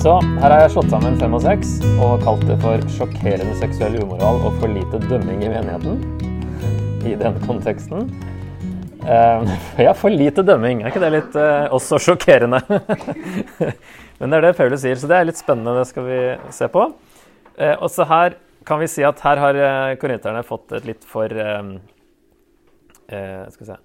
Så 0.00 0.14
her 0.24 0.48
har 0.48 0.62
jeg 0.62 0.72
slått 0.72 0.90
sammen 0.92 1.18
fem 1.20 1.34
og 1.36 1.42
seks 1.44 1.76
og 2.00 2.22
kalt 2.24 2.46
det 2.48 2.56
for 2.62 2.80
sjokkerende 2.96 3.52
seksuell 3.60 3.98
umoral 4.00 4.40
og 4.48 4.56
for 4.62 4.72
lite 4.72 5.00
dømming 5.04 5.44
i 5.44 5.50
menigheten. 5.52 6.00
I 7.04 7.16
denne 7.20 7.40
konteksten. 7.44 8.08
Uh, 9.04 9.44
ja, 9.86 9.92
for 9.96 10.12
lite 10.12 10.44
dømming. 10.46 10.82
Er 10.82 10.92
ikke 10.92 11.04
det 11.04 11.14
litt 11.18 11.36
uh, 11.36 11.68
også 11.76 12.00
sjokkerende? 12.00 12.62
Men 14.20 14.32
det 14.32 14.38
er 14.38 14.46
det 14.48 14.56
Paulus 14.56 14.84
sier, 14.84 14.96
så 14.96 15.08
det 15.10 15.18
er 15.18 15.28
litt 15.28 15.40
spennende. 15.40 15.76
Det 15.82 15.90
skal 15.92 16.08
vi 16.08 16.20
se 16.56 16.70
på. 16.72 16.86
Uh, 17.60 17.76
også 17.76 18.08
her 18.08 18.40
kan 18.66 18.80
vi 18.80 18.88
si 18.88 19.04
at 19.06 19.20
her 19.24 19.40
har 19.40 19.58
eh, 19.58 19.98
korinterne 20.00 20.42
fått 20.46 20.76
et 20.78 20.88
litt 20.88 21.06
for 21.08 21.32
eh, 21.32 21.70
eh, 23.08 23.46
Skal 23.50 23.64
vi 23.64 23.70
se 23.72 23.78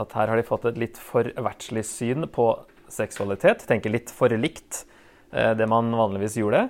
at 0.00 0.14
her 0.16 0.30
har 0.30 0.38
de 0.38 0.46
fått 0.46 0.64
et 0.70 0.78
litt 0.80 1.00
for 1.00 1.28
verdslig 1.36 1.84
syn 1.88 2.28
på 2.32 2.46
seksualitet. 2.92 3.66
Tenker 3.68 3.92
litt 3.92 4.12
for 4.12 4.32
likt 4.36 4.84
eh, 5.32 5.52
det 5.58 5.68
man 5.70 5.92
vanligvis 5.96 6.38
gjorde. 6.40 6.66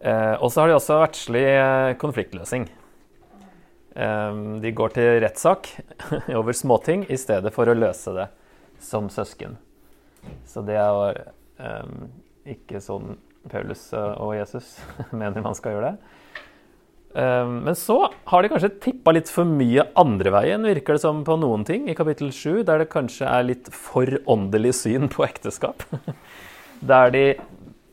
Eh, 0.00 0.34
og 0.40 0.52
så 0.52 0.62
har 0.62 0.70
de 0.70 0.76
også 0.76 1.00
verdslig 1.00 1.46
eh, 1.48 1.94
konfliktløsing. 2.00 2.68
Eh, 3.94 4.42
de 4.64 4.74
går 4.76 4.94
til 4.96 5.10
rettssak 5.24 5.72
over 6.38 6.56
småting 6.56 7.06
i 7.08 7.18
stedet 7.20 7.52
for 7.54 7.68
å 7.68 7.76
løse 7.76 8.14
det 8.16 8.30
som 8.80 9.10
søsken. 9.12 9.58
Så 10.48 10.64
det 10.64 10.78
er 10.80 11.24
eh, 11.60 11.92
ikke 12.56 12.82
sånn 12.84 13.16
Paulus 13.48 13.86
og 13.96 14.34
Jesus 14.36 14.74
mener 15.16 15.44
man 15.44 15.56
skal 15.56 15.76
gjøre 15.76 15.92
det. 15.94 16.16
Ehm, 17.14 17.56
men 17.66 17.74
så 17.74 18.04
har 18.24 18.42
de 18.42 18.50
kanskje 18.52 18.70
tippa 18.82 19.14
litt 19.14 19.30
for 19.32 19.48
mye 19.48 19.88
andre 19.98 20.32
veien, 20.34 20.66
virker 20.66 20.96
det 20.96 21.02
som 21.02 21.24
på 21.26 21.36
noen 21.40 21.64
ting, 21.66 21.88
i 21.90 21.96
kapittel 21.98 22.30
7, 22.34 22.62
der 22.68 22.84
det 22.84 22.90
kanskje 22.92 23.26
er 23.26 23.48
litt 23.48 23.70
for 23.74 24.20
åndelig 24.30 24.76
syn 24.84 25.10
på 25.10 25.26
ekteskap. 25.26 25.86
Der 26.80 27.10
de 27.12 27.24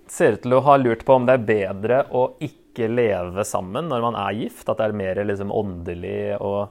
ser 0.08 0.38
ut 0.38 0.46
til 0.46 0.54
å 0.56 0.62
ha 0.64 0.78
lurt 0.80 1.02
på 1.04 1.18
om 1.18 1.26
det 1.28 1.34
er 1.36 1.48
bedre 1.50 1.96
å 2.16 2.30
ikke 2.40 2.88
leve 2.88 3.44
sammen 3.44 3.90
når 3.92 4.06
man 4.06 4.16
er 4.22 4.38
gift, 4.38 4.70
at 4.70 4.80
det 4.80 4.86
er 4.86 4.96
mer 4.96 5.20
liksom 5.28 5.52
åndelig 5.52 6.38
å 6.40 6.70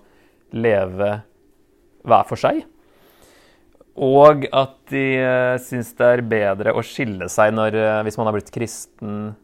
leve 0.57 1.11
hver 2.07 2.25
for 2.31 2.41
seg. 2.41 2.63
Og 4.01 4.47
at 4.49 4.79
de 4.93 5.05
uh, 5.21 5.61
syns 5.61 5.93
det 5.99 6.09
er 6.09 6.25
bedre 6.25 6.73
å 6.73 6.85
skille 6.85 7.29
seg 7.33 7.53
når, 7.57 7.77
uh, 7.77 8.01
hvis 8.07 8.17
man 8.17 8.31
har 8.31 8.39
blitt 8.39 8.55
kristen 8.55 9.35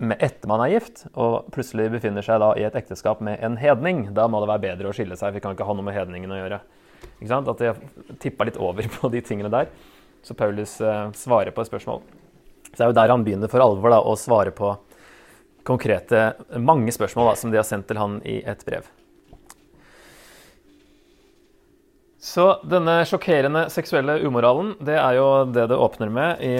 etter 0.00 0.50
man 0.50 0.62
er 0.64 0.74
gift, 0.74 1.04
og 1.14 1.50
plutselig 1.54 1.90
befinner 1.92 2.24
seg 2.26 2.40
da 2.42 2.50
i 2.58 2.64
et 2.66 2.76
ekteskap 2.78 3.20
med 3.24 3.42
en 3.44 3.58
hedning, 3.60 4.08
da 4.14 4.26
må 4.28 4.40
det 4.42 4.50
være 4.50 4.64
bedre 4.64 4.90
å 4.90 4.96
skille 4.96 5.18
seg. 5.18 5.36
Vi 5.36 5.42
kan 5.44 5.54
ikke 5.54 5.66
ha 5.68 5.76
noe 5.76 5.86
med 5.86 5.96
hedningen 5.96 6.34
å 6.34 6.40
gjøre. 6.40 6.60
Ikke 7.18 7.30
sant? 7.30 7.50
At 7.50 7.62
jeg 7.62 8.16
tippa 8.22 8.48
litt 8.48 8.58
over 8.58 8.88
på 8.96 9.12
de 9.12 9.22
tingene 9.24 9.52
der. 9.52 9.70
Så 10.24 10.36
Paulus 10.38 10.80
eh, 10.80 11.06
svarer 11.18 11.54
på 11.54 11.62
et 11.62 11.70
spørsmål. 11.70 12.02
Så 12.70 12.76
det 12.76 12.84
er 12.86 12.90
jo 12.90 12.98
der 12.98 13.12
han 13.12 13.24
begynner 13.26 13.50
for 13.52 13.62
alvor 13.62 13.92
da, 13.92 14.00
å 14.02 14.16
svare 14.18 14.54
på 14.56 14.72
konkrete, 15.64 16.34
mange 16.60 16.92
spørsmål 16.92 17.30
da, 17.30 17.38
som 17.40 17.52
de 17.52 17.60
har 17.60 17.66
sendt 17.68 17.86
til 17.88 18.00
han 18.00 18.18
i 18.28 18.40
et 18.44 18.64
brev. 18.66 18.88
Så 22.24 22.46
denne 22.64 23.02
sjokkerende 23.04 23.66
seksuelle 23.72 24.16
umoralen, 24.24 24.72
det 24.80 24.96
er 24.96 25.18
jo 25.18 25.28
det 25.52 25.66
det 25.70 25.76
åpner 25.76 26.12
med 26.12 26.44
i 26.44 26.54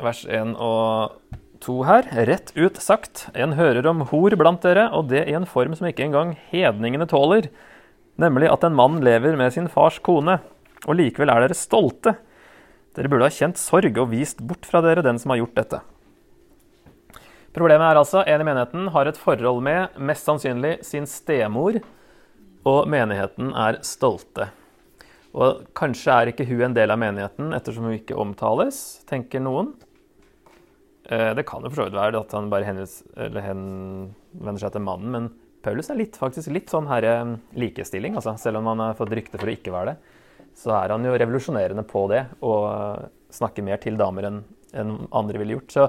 vers 0.00 0.20
1 0.28 0.52
og 0.60 1.38
to 1.62 1.82
her. 1.88 2.08
Rett 2.26 2.52
ut 2.56 2.80
sagt, 2.82 3.28
en 3.34 3.54
hører 3.58 3.86
om 3.90 4.04
hor 4.10 4.34
blant 4.38 4.62
dere, 4.64 4.88
og 4.96 5.10
det 5.12 5.26
i 5.28 5.36
en 5.36 5.48
form 5.48 5.76
som 5.78 5.88
ikke 5.90 6.06
engang 6.08 6.34
hedningene 6.50 7.08
tåler, 7.10 7.50
nemlig 8.20 8.50
at 8.52 8.64
en 8.66 8.76
mann 8.76 8.98
lever 9.04 9.36
med 9.38 9.54
sin 9.54 9.68
fars 9.72 10.00
kone, 10.04 10.40
og 10.86 10.96
likevel 10.96 11.32
er 11.32 11.44
dere 11.44 11.56
stolte. 11.58 12.16
Dere 12.96 13.10
burde 13.12 13.28
ha 13.28 13.34
kjent 13.34 13.60
sorg 13.60 13.96
og 14.00 14.10
vist 14.12 14.40
bort 14.42 14.66
fra 14.68 14.82
dere 14.84 15.04
den 15.06 15.20
som 15.20 15.34
har 15.34 15.42
gjort 15.42 15.58
dette. 15.60 15.82
Problemet 17.54 17.88
er 17.88 17.98
altså 17.98 18.22
en 18.22 18.42
i 18.42 18.46
menigheten 18.46 18.90
har 18.94 19.08
et 19.10 19.18
forhold 19.18 19.62
med 19.66 19.98
mest 19.98 20.28
sannsynlig 20.28 20.76
sin 20.86 21.06
stemor, 21.10 21.80
og 22.68 22.88
menigheten 22.92 23.54
er 23.56 23.80
stolte. 23.86 24.50
Og 25.34 25.64
kanskje 25.78 26.14
er 26.14 26.30
ikke 26.30 26.46
hun 26.48 26.68
en 26.68 26.76
del 26.76 26.90
av 26.92 27.00
menigheten 27.00 27.54
ettersom 27.56 27.88
hun 27.88 27.96
ikke 27.96 28.18
omtales, 28.18 29.00
tenker 29.10 29.42
noen. 29.42 29.72
Eh, 31.10 31.30
det 31.34 31.46
kan 31.48 31.64
jo 31.64 31.70
for 31.72 31.82
så 31.82 31.88
vidt 31.88 31.98
være 31.98 32.20
at 32.22 32.34
han 32.36 32.50
bare 32.52 32.68
henvender 32.70 34.62
seg 34.62 34.74
til 34.74 34.84
mannen, 34.86 35.10
men 35.14 35.30
Paulus 35.60 35.90
er 35.92 35.98
litt, 35.98 36.16
faktisk 36.16 36.52
litt 36.54 36.70
sånn 36.72 36.88
her 36.88 37.06
eh, 37.08 37.34
likestilling. 37.58 38.14
Altså. 38.16 38.36
Selv 38.40 38.60
om 38.60 38.70
han 38.70 38.84
har 38.84 38.98
fått 38.98 39.12
rykte 39.18 39.40
for 39.40 39.50
å 39.50 39.56
ikke 39.56 39.74
være 39.74 39.92
det, 39.92 40.16
så 40.60 40.74
er 40.78 40.94
han 40.94 41.04
jo 41.06 41.16
revolusjonerende 41.18 41.84
på 41.88 42.06
det 42.12 42.24
og 42.46 42.64
eh, 42.70 43.08
snakker 43.34 43.66
mer 43.66 43.82
til 43.82 43.98
damer 44.00 44.30
enn 44.30 44.42
en 44.78 44.96
andre 45.18 45.40
ville 45.40 45.56
gjort. 45.56 45.74
Så 45.74 45.88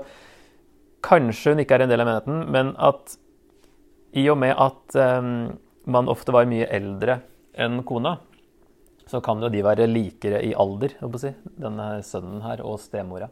kanskje 1.05 1.53
hun 1.53 1.61
ikke 1.61 1.77
er 1.77 1.85
en 1.85 1.91
del 1.91 2.01
av 2.01 2.09
menigheten, 2.09 2.41
men 2.53 2.73
at 2.81 3.15
i 4.17 4.25
og 4.31 4.39
med 4.41 4.57
at 4.57 4.97
um, 5.21 5.51
man 5.85 6.09
ofte 6.11 6.33
var 6.33 6.49
mye 6.49 6.65
eldre 6.73 7.19
enn 7.61 7.83
kona, 7.87 8.17
så 9.05 9.21
kan 9.23 9.41
jo 9.43 9.51
de 9.53 9.61
være 9.65 9.85
likere 9.89 10.41
i 10.45 10.51
alder, 10.57 10.97
si, 11.21 11.31
denne 11.61 11.87
sønnen 12.05 12.41
her 12.45 12.63
og 12.65 12.79
stemora. 12.81 13.29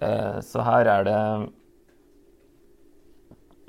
Eh, 0.00 0.38
så 0.44 0.64
her 0.66 0.88
er 0.98 1.08
det 1.08 1.18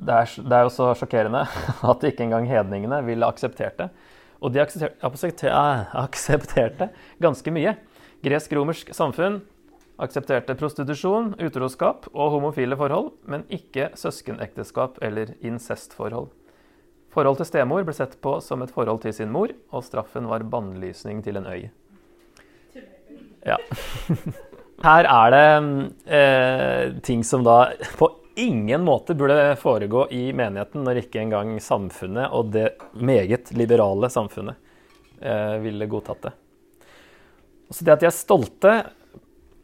det 0.03 0.16
er, 0.19 0.31
det 0.44 0.57
er 0.57 0.66
jo 0.67 0.73
så 0.73 0.89
sjokkerende 1.00 1.45
at 1.91 2.03
ikke 2.09 2.25
engang 2.25 2.47
hedningene 2.50 3.00
ville 3.07 3.28
akseptert 3.28 3.79
det. 3.79 3.89
Og 4.44 4.51
de 4.51 4.59
aksepterte, 4.59 5.51
aksepterte 5.95 6.89
ganske 7.23 7.53
mye. 7.56 7.78
Gresk-romersk 8.23 8.91
samfunn 8.95 9.41
aksepterte 10.01 10.56
prostitusjon, 10.57 11.34
utroskap 11.44 12.07
og 12.13 12.31
homofile 12.35 12.78
forhold, 12.79 13.11
men 13.29 13.45
ikke 13.53 13.91
søskenekteskap 14.00 14.97
eller 15.05 15.35
incestforhold. 15.45 16.31
Forhold 17.13 17.38
til 17.40 17.50
stemor 17.51 17.85
ble 17.85 17.94
sett 17.94 18.17
på 18.25 18.40
som 18.41 18.63
et 18.66 18.73
forhold 18.73 19.03
til 19.03 19.13
sin 19.13 19.31
mor, 19.31 19.53
og 19.72 19.85
straffen 19.85 20.28
var 20.31 20.45
bannlysning 20.50 21.22
til 21.23 21.38
en 21.38 21.47
øy. 21.47 21.69
Ja. 23.45 23.59
Her 24.84 25.08
er 25.08 25.32
det 25.32 25.48
eh, 26.12 26.94
ting 27.08 27.22
som 27.24 27.46
da 27.46 27.72
på 27.96 28.10
ingen 28.36 28.84
måte 28.84 29.16
burde 29.16 29.54
foregå 29.62 30.10
i 30.12 30.26
menigheten, 30.36 30.84
når 30.84 31.04
ikke 31.04 31.22
engang 31.22 31.54
samfunnet, 31.64 32.34
og 32.36 32.52
det 32.52 32.74
meget 33.00 33.54
liberale 33.56 34.10
samfunnet, 34.12 34.60
eh, 35.22 35.56
ville 35.64 35.88
godtatt 35.88 36.28
det. 36.28 36.34
Så 37.72 37.86
det 37.86 37.96
at 37.96 38.04
de 38.04 38.10
er 38.10 38.18
stolte, 38.18 38.74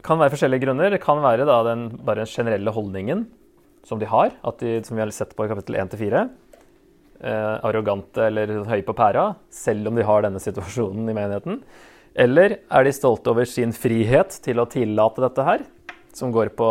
kan 0.06 0.22
være 0.22 0.31
forskjellige 0.31 0.63
grunner. 0.63 0.94
Det 0.96 1.02
kan 1.03 1.19
være 1.19 1.44
da 1.44 1.59
den 1.68 1.90
bare 2.07 2.24
generelle 2.24 2.72
holdningen 2.72 3.25
som 3.84 4.00
de 4.00 4.07
har, 4.07 4.31
de, 4.62 4.80
som 4.88 4.96
vi 4.96 5.03
har 5.03 5.12
sett 5.12 5.36
på 5.36 5.44
i 5.44 5.51
kapittel 5.51 5.75
1-4. 5.84 6.24
Eh, 7.19 7.56
arrogante 7.68 8.30
eller 8.30 8.62
høye 8.69 8.86
på 8.88 8.96
pæra, 8.96 9.34
selv 9.51 9.91
om 9.91 10.00
de 10.00 10.07
har 10.07 10.24
denne 10.24 10.40
situasjonen 10.40 11.12
i 11.12 11.18
menigheten. 11.18 11.63
Eller 12.19 12.57
er 12.68 12.84
de 12.84 12.91
stolte 12.91 13.31
over 13.31 13.47
sin 13.47 13.72
frihet 13.75 14.41
til 14.44 14.59
å 14.59 14.68
tillate 14.68 15.24
dette 15.24 15.46
her, 15.47 15.63
som 16.12 16.34
går 16.35 16.52
på 16.57 16.68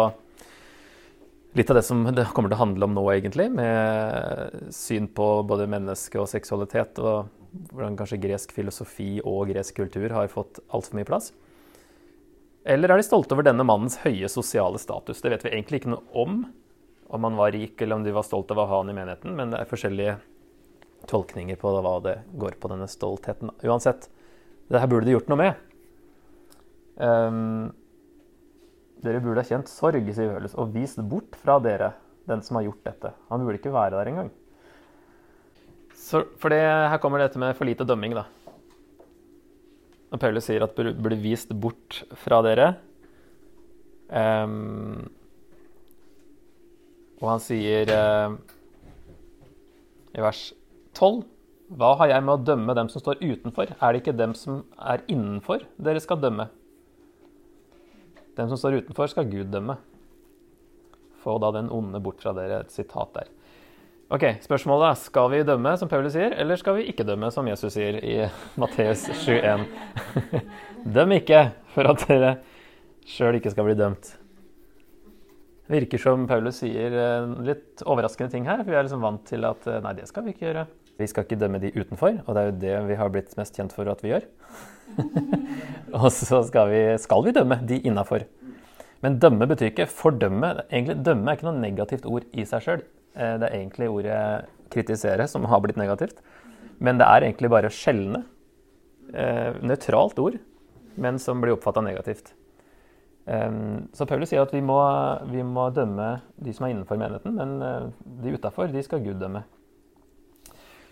litt 1.56 1.70
av 1.72 1.78
det 1.78 1.84
som 1.86 2.04
det 2.12 2.26
kommer 2.36 2.52
til 2.52 2.58
å 2.58 2.62
handle 2.62 2.88
om 2.88 2.94
nå, 2.98 3.04
egentlig, 3.14 3.48
med 3.56 4.68
syn 4.74 5.08
på 5.08 5.28
både 5.48 5.68
menneske 5.70 6.20
og 6.20 6.28
seksualitet, 6.30 7.00
og 7.00 7.30
hvordan 7.72 7.96
kanskje 7.98 8.20
gresk 8.20 8.52
filosofi 8.52 9.16
og 9.24 9.48
gresk 9.50 9.80
kultur 9.80 10.12
har 10.14 10.28
fått 10.32 10.60
altfor 10.68 10.98
mye 10.98 11.08
plass? 11.08 11.32
Eller 12.68 12.92
er 12.92 13.00
de 13.00 13.06
stolte 13.06 13.32
over 13.32 13.46
denne 13.46 13.64
mannens 13.64 13.96
høye 14.02 14.28
sosiale 14.28 14.80
status? 14.80 15.22
Det 15.24 15.32
vet 15.32 15.46
vi 15.46 15.54
egentlig 15.54 15.80
ikke 15.80 15.94
noe 15.94 16.04
om, 16.20 16.42
om 17.08 17.24
han 17.24 17.38
var 17.38 17.54
rik 17.56 17.80
eller 17.80 17.96
om 17.96 18.04
de 18.04 18.12
var 18.12 18.26
stolt 18.28 18.52
av 18.52 18.60
å 18.60 18.68
ha 18.68 18.82
han 18.82 18.92
i 18.92 18.98
menigheten, 18.98 19.32
men 19.38 19.54
det 19.54 19.62
er 19.62 19.70
forskjellige 19.70 20.18
tolkninger 21.08 21.56
på 21.56 21.72
hva 21.72 21.96
det 22.04 22.18
går 22.36 22.58
på, 22.60 22.68
denne 22.68 22.90
stoltheten. 22.90 23.54
Uansett, 23.64 24.10
det 24.68 24.80
her 24.82 24.90
burde 24.90 25.08
de 25.08 25.14
gjort 25.16 25.30
noe 25.30 25.40
med. 25.40 25.62
Um, 26.98 27.68
dere 29.04 29.22
burde 29.22 29.44
ha 29.44 29.48
kjent 29.48 29.70
sorg, 29.70 30.10
sier 30.12 30.34
Høles, 30.34 30.56
og 30.58 30.74
vist 30.74 31.00
bort 31.08 31.38
fra 31.38 31.58
dere 31.62 31.94
den 32.28 32.42
som 32.44 32.58
har 32.58 32.66
gjort 32.66 32.84
dette. 32.84 33.12
Han 33.30 33.44
burde 33.46 33.60
ikke 33.60 33.72
være 33.72 33.96
der 33.96 34.10
engang. 34.10 34.32
Så, 35.96 36.24
for 36.40 36.52
det, 36.52 36.60
her 36.60 37.00
kommer 37.02 37.22
dette 37.22 37.40
med 37.40 37.56
for 37.56 37.68
lite 37.68 37.86
dømming, 37.88 38.14
da. 38.18 38.26
Når 40.08 40.20
Paulus 40.22 40.46
sier 40.48 40.64
at 40.64 40.76
det 40.76 40.96
burde 40.96 41.20
vist 41.20 41.50
bort 41.52 41.98
fra 42.16 42.38
dere 42.40 42.70
um, 44.08 45.02
Og 47.20 47.26
han 47.28 47.42
sier 47.44 47.92
uh, 47.92 48.38
i 50.16 50.22
vers 50.24 50.46
12 50.96 51.26
hva 51.68 51.92
har 52.00 52.12
jeg 52.14 52.24
med 52.24 52.32
å 52.32 52.44
dømme 52.48 52.74
dem 52.76 52.88
som 52.88 53.02
står 53.02 53.20
utenfor? 53.20 53.74
Er 53.76 53.92
det 53.92 54.00
ikke 54.00 54.16
dem 54.16 54.32
som 54.38 54.62
er 54.80 55.02
innenfor, 55.10 55.66
dere 55.76 56.00
skal 56.00 56.20
dømme? 56.22 56.48
Dem 58.38 58.48
som 58.48 58.60
står 58.60 58.80
utenfor, 58.80 59.10
skal 59.10 59.28
Gud 59.28 59.50
dømme. 59.52 59.76
Få 61.20 61.36
da 61.42 61.50
den 61.58 61.68
onde 61.74 62.00
bort 62.00 62.22
fra 62.22 62.32
dere. 62.36 62.62
Et 62.62 62.72
sitat 62.72 63.12
der. 63.16 63.32
Ok, 64.14 64.24
spørsmålet 64.40 64.86
er 64.88 65.00
skal 65.02 65.28
vi 65.34 65.42
dømme, 65.44 65.74
som 65.76 65.90
Paulus 65.90 66.14
sier, 66.14 66.32
eller 66.40 66.56
skal 66.56 66.78
vi 66.78 66.86
ikke 66.88 67.04
dømme, 67.04 67.28
som 67.34 67.48
Jesus 67.50 67.74
sier 67.74 67.98
i 68.00 68.14
Matteus 68.60 69.04
7,1? 69.26 69.66
Døm 70.96 71.12
ikke, 71.18 71.42
for 71.74 71.90
at 71.90 72.06
dere 72.08 72.32
sjøl 73.08 73.36
ikke 73.36 73.52
skal 73.52 73.68
bli 73.68 73.76
dømt. 73.76 74.14
Virker 75.68 76.00
som 76.00 76.24
Paulus 76.30 76.62
sier 76.62 76.96
litt 77.44 77.84
overraskende 77.84 78.32
ting 78.32 78.48
her. 78.48 78.62
for 78.62 78.72
Vi 78.72 78.78
er 78.80 78.86
liksom 78.86 79.04
vant 79.04 79.26
til 79.28 79.44
at 79.44 79.68
eh, 79.68 79.82
nei, 79.84 79.98
det 79.98 80.08
skal 80.08 80.24
vi 80.24 80.32
ikke 80.32 80.46
gjøre. 80.46 80.64
Vi 80.98 81.06
skal 81.06 81.26
ikke 81.26 81.38
dømme 81.38 81.60
de 81.62 81.70
utenfor, 81.76 82.16
og 82.24 82.34
det 82.34 82.40
er 82.40 82.48
jo 82.48 82.58
det 82.64 82.78
vi 82.88 82.96
har 82.98 83.10
blitt 83.14 83.36
mest 83.38 83.54
kjent 83.54 83.74
for 83.74 83.86
at 83.90 84.00
vi 84.02 84.10
gjør. 84.10 84.24
og 86.00 86.08
så 86.10 86.40
skal 86.48 86.70
vi, 86.72 86.80
skal 86.98 87.22
vi 87.26 87.34
dømme 87.36 87.60
de 87.68 87.78
innafor. 87.86 88.24
Men 89.04 89.20
dømme 89.22 89.46
betyr 89.46 89.70
ikke 89.70 89.86
fordømme. 89.90 90.56
Egentlig, 90.66 90.96
dømme 91.06 91.30
er 91.30 91.38
ikke 91.38 91.46
noe 91.46 91.60
negativt 91.62 92.08
ord 92.10 92.26
i 92.34 92.46
seg 92.48 92.64
sjøl. 92.64 92.82
Eh, 93.14 93.36
det 93.38 93.46
er 93.46 93.54
egentlig 93.60 93.90
ordet 93.92 94.22
kritisere 94.74 95.28
som 95.30 95.46
har 95.46 95.62
blitt 95.62 95.78
negativt. 95.78 96.18
Men 96.82 96.98
det 96.98 97.06
er 97.06 97.28
egentlig 97.28 97.52
bare 97.52 97.70
skjelne. 97.70 98.24
Eh, 99.14 99.54
nøytralt 99.62 100.18
ord, 100.20 100.40
men 100.98 101.22
som 101.22 101.38
blir 101.40 101.54
oppfatta 101.54 101.80
negativt. 101.80 102.34
Um, 103.28 103.86
så 103.92 104.06
Paulus 104.08 104.30
sier 104.32 104.40
at 104.40 104.52
vi 104.54 104.60
må, 104.64 104.76
vi 105.28 105.42
må, 105.44 105.66
dømme 105.76 106.22
de 106.40 106.52
som 106.56 106.64
er 106.64 106.72
innenfor 106.72 106.96
menigheten, 106.96 107.34
men 107.36 107.90
de 108.24 108.32
utafor, 108.32 108.70
de 108.72 108.82
skal 108.84 109.02
Gud 109.04 109.20
dømme. 109.20 109.42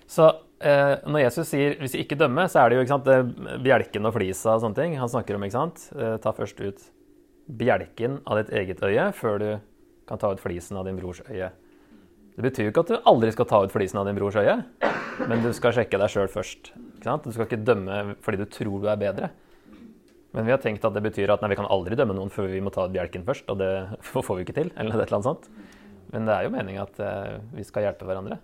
Så 0.06 0.26
eh, 0.60 0.96
når 1.06 1.24
Jesus 1.26 1.48
sier 1.50 1.76
'hvis 1.80 1.94
vi 1.94 2.04
ikke 2.04 2.18
dømmer', 2.18 2.48
så 2.48 2.62
er 2.62 2.68
det 2.68 2.76
jo 2.76 2.84
ikke 2.84 2.94
sant, 2.94 3.62
bjelken 3.62 4.06
og 4.06 4.14
flisa 4.14 4.54
og 4.54 4.62
sånne 4.62 4.78
ting 4.78 4.96
han 4.98 5.08
snakker 5.08 5.34
om. 5.34 5.42
ikke 5.42 5.58
sant? 5.58 5.90
Eh, 5.96 6.16
ta 6.18 6.32
først 6.32 6.60
ut 6.60 6.90
bjelken 7.50 8.20
av 8.26 8.38
ditt 8.38 8.50
eget 8.54 8.82
øye 8.82 9.12
før 9.14 9.38
du 9.38 9.50
kan 10.06 10.18
ta 10.18 10.30
ut 10.32 10.40
flisen 10.40 10.76
av 10.76 10.84
din 10.84 10.96
brors 10.96 11.22
øye. 11.30 11.50
Det 12.36 12.44
betyr 12.44 12.66
jo 12.66 12.70
ikke 12.70 12.84
at 12.84 12.92
du 12.92 13.08
aldri 13.08 13.32
skal 13.32 13.46
ta 13.46 13.62
ut 13.64 13.72
flisen 13.72 13.98
av 13.98 14.06
din 14.06 14.18
brors 14.18 14.36
øye, 14.36 14.64
men 15.26 15.42
du 15.42 15.52
skal 15.56 15.72
sjekke 15.72 15.98
deg 15.98 16.10
sjøl 16.12 16.28
først. 16.28 16.72
Du 17.00 17.32
skal 17.32 17.46
ikke 17.46 17.64
dømme 17.64 18.16
fordi 18.20 18.42
du 18.42 18.44
tror 18.44 18.82
du 18.82 18.88
er 18.88 19.00
bedre. 19.00 19.30
Men 20.36 20.44
vi 20.44 20.52
har 20.52 20.60
tenkt 20.60 20.84
at 20.84 20.92
det 20.92 21.00
betyr 21.00 21.32
at 21.32 21.40
nei, 21.40 21.48
vi 21.54 21.56
kan 21.56 21.68
aldri 21.72 21.96
dømme 21.96 22.12
noen 22.12 22.28
før 22.28 22.50
vi 22.52 22.60
må 22.60 22.68
ta 22.74 22.84
ut 22.84 22.92
bjelken 22.92 23.24
først, 23.24 23.46
og 23.48 23.56
det 23.62 23.70
får 24.12 24.34
vi 24.36 24.44
ikke 24.44 24.58
til. 24.58 24.72
eller 24.76 25.00
et 25.00 25.06
eller 25.06 25.16
annet 25.16 25.30
sånt. 25.30 25.48
Men 26.12 26.28
det 26.28 26.34
er 26.34 26.44
jo 26.44 26.52
meninga 26.52 26.84
at 26.84 27.00
eh, 27.00 27.38
vi 27.56 27.64
skal 27.64 27.86
hjelpe 27.86 28.04
hverandre. 28.04 28.36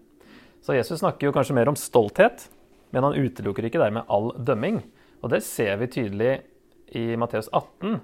Så 0.63 0.77
Jesus 0.77 1.01
snakker 1.03 1.27
jo 1.27 1.35
kanskje 1.35 1.57
mer 1.57 1.71
om 1.73 1.79
stolthet, 1.79 2.47
men 2.95 3.03
han 3.03 3.17
utelukker 3.19 3.67
ikke 3.67 3.81
dermed 3.83 4.07
all 4.13 4.31
dømming. 4.39 4.79
Og 5.23 5.33
det 5.33 5.43
ser 5.47 5.75
vi 5.81 5.91
tydelig 5.91 6.37
i 6.95 7.17
Matteus 7.19 7.49
18, 7.51 7.99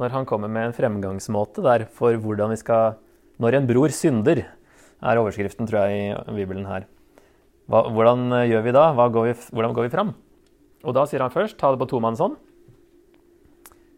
når 0.00 0.14
han 0.14 0.26
kommer 0.26 0.50
med 0.50 0.70
en 0.70 0.74
fremgangsmåte 0.74 1.62
der 1.62 1.84
for 1.94 2.16
hvordan 2.16 2.54
vi 2.54 2.60
skal 2.60 2.98
Når 3.40 3.54
en 3.56 3.66
bror 3.66 3.90
synder, 3.90 4.42
er 5.02 5.18
overskriften, 5.18 5.66
tror 5.66 5.88
jeg, 5.88 6.12
i 6.14 6.34
Bibelen 6.36 6.66
her. 6.68 6.84
Hva, 7.66 7.88
hvordan 7.90 8.28
gjør 8.46 8.62
vi 8.62 8.74
da? 8.76 8.84
Går 8.92 9.24
vi, 9.26 9.32
hvordan 9.56 9.74
går 9.74 9.86
vi 9.88 9.92
fram? 9.94 10.12
Og 10.84 10.94
da 10.94 11.06
sier 11.08 11.24
han 11.24 11.32
først 11.32 11.56
ta 11.58 11.72
det 11.72 11.80
på 11.80 11.88
tomannshånd 11.90 12.36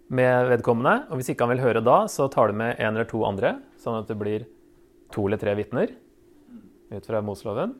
med 0.08 0.48
vedkommende. 0.52 1.10
Og 1.10 1.18
hvis 1.18 1.32
ikke 1.32 1.44
han 1.44 1.52
vil 1.56 1.64
høre 1.64 1.84
da, 1.84 2.04
så 2.08 2.30
tar 2.32 2.52
du 2.52 2.60
med 2.62 2.78
en 2.78 2.94
eller 2.94 3.08
to 3.10 3.20
andre, 3.26 3.58
sånn 3.82 3.98
at 4.00 4.08
det 4.08 4.16
blir 4.20 4.46
to 5.12 5.26
eller 5.26 5.42
tre 5.42 5.56
vitner 5.58 5.92
ut 6.94 7.10
fra 7.10 7.20
Moseloven. 7.24 7.74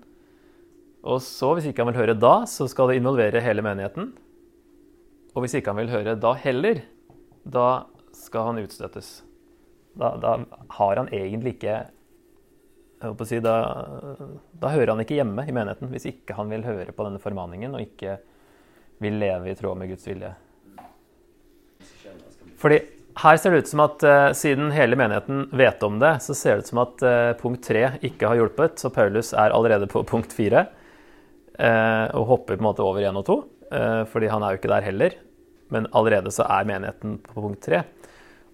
Og 1.04 1.20
så, 1.20 1.50
hvis 1.54 1.68
ikke 1.68 1.84
han 1.84 1.92
vil 1.92 2.00
høre 2.00 2.16
da, 2.16 2.34
så 2.48 2.66
skal 2.70 2.90
det 2.90 3.00
involvere 3.00 3.42
hele 3.44 3.64
menigheten. 3.64 4.12
Og 5.34 5.44
hvis 5.44 5.58
ikke 5.58 5.74
han 5.74 5.82
vil 5.82 5.92
høre 5.92 6.14
da 6.16 6.32
heller, 6.40 6.80
da 7.44 7.84
skal 8.16 8.48
han 8.48 8.62
utstøttes. 8.62 9.18
Da, 10.00 10.14
da 10.22 10.38
har 10.78 11.02
han 11.02 11.10
egentlig 11.12 11.58
ikke 11.58 11.82
si, 13.28 13.40
da, 13.44 13.54
da, 14.56 14.70
hører 14.72 14.94
han 14.94 15.02
ikke 15.04 15.18
hjemme 15.18 15.44
i 15.44 15.52
menigheten 15.54 15.90
hvis 15.92 16.08
ikke 16.08 16.36
han 16.38 16.48
vil 16.50 16.64
høre 16.66 16.94
på 16.94 17.04
denne 17.06 17.20
formaningen 17.22 17.76
og 17.76 17.84
ikke 17.84 18.16
vil 19.04 19.18
leve 19.20 19.50
i 19.50 19.56
tråd 19.58 19.76
med 19.78 19.92
Guds 19.92 20.06
vilje. 20.08 20.32
Fordi 22.62 22.80
her 23.20 23.38
ser 23.38 23.52
det 23.52 23.64
ut 23.64 23.70
som 23.70 23.82
at 23.84 24.06
uh, 24.08 24.30
siden 24.34 24.72
hele 24.74 24.96
menigheten 24.98 25.44
vet 25.54 25.82
om 25.86 26.00
det, 26.02 26.16
så 26.24 26.34
ser 26.34 26.56
det 26.56 26.64
ut 26.64 26.72
som 26.72 26.80
at 26.82 27.04
uh, 27.04 27.34
punkt 27.38 27.62
tre 27.66 27.84
ikke 28.06 28.30
har 28.30 28.40
hjulpet. 28.40 28.80
Så 28.80 28.90
Paulus 28.94 29.34
er 29.36 29.54
allerede 29.54 29.90
på 29.90 30.02
punkt 30.08 30.32
fire 30.34 30.64
og 31.54 32.24
hopper 32.26 32.56
på 32.56 32.62
en 32.62 32.66
måte 32.66 32.82
over 32.82 33.04
én 33.06 33.18
og 33.18 33.24
to. 33.28 33.36
fordi 34.10 34.26
han 34.26 34.42
er 34.42 34.54
jo 34.54 34.58
ikke 34.58 34.72
der 34.72 34.86
heller. 34.86 35.14
Men 35.70 35.86
allerede 35.92 36.32
så 36.34 36.46
er 36.50 36.66
menigheten 36.66 37.18
på 37.22 37.42
punkt 37.42 37.62
tre. 37.62 37.84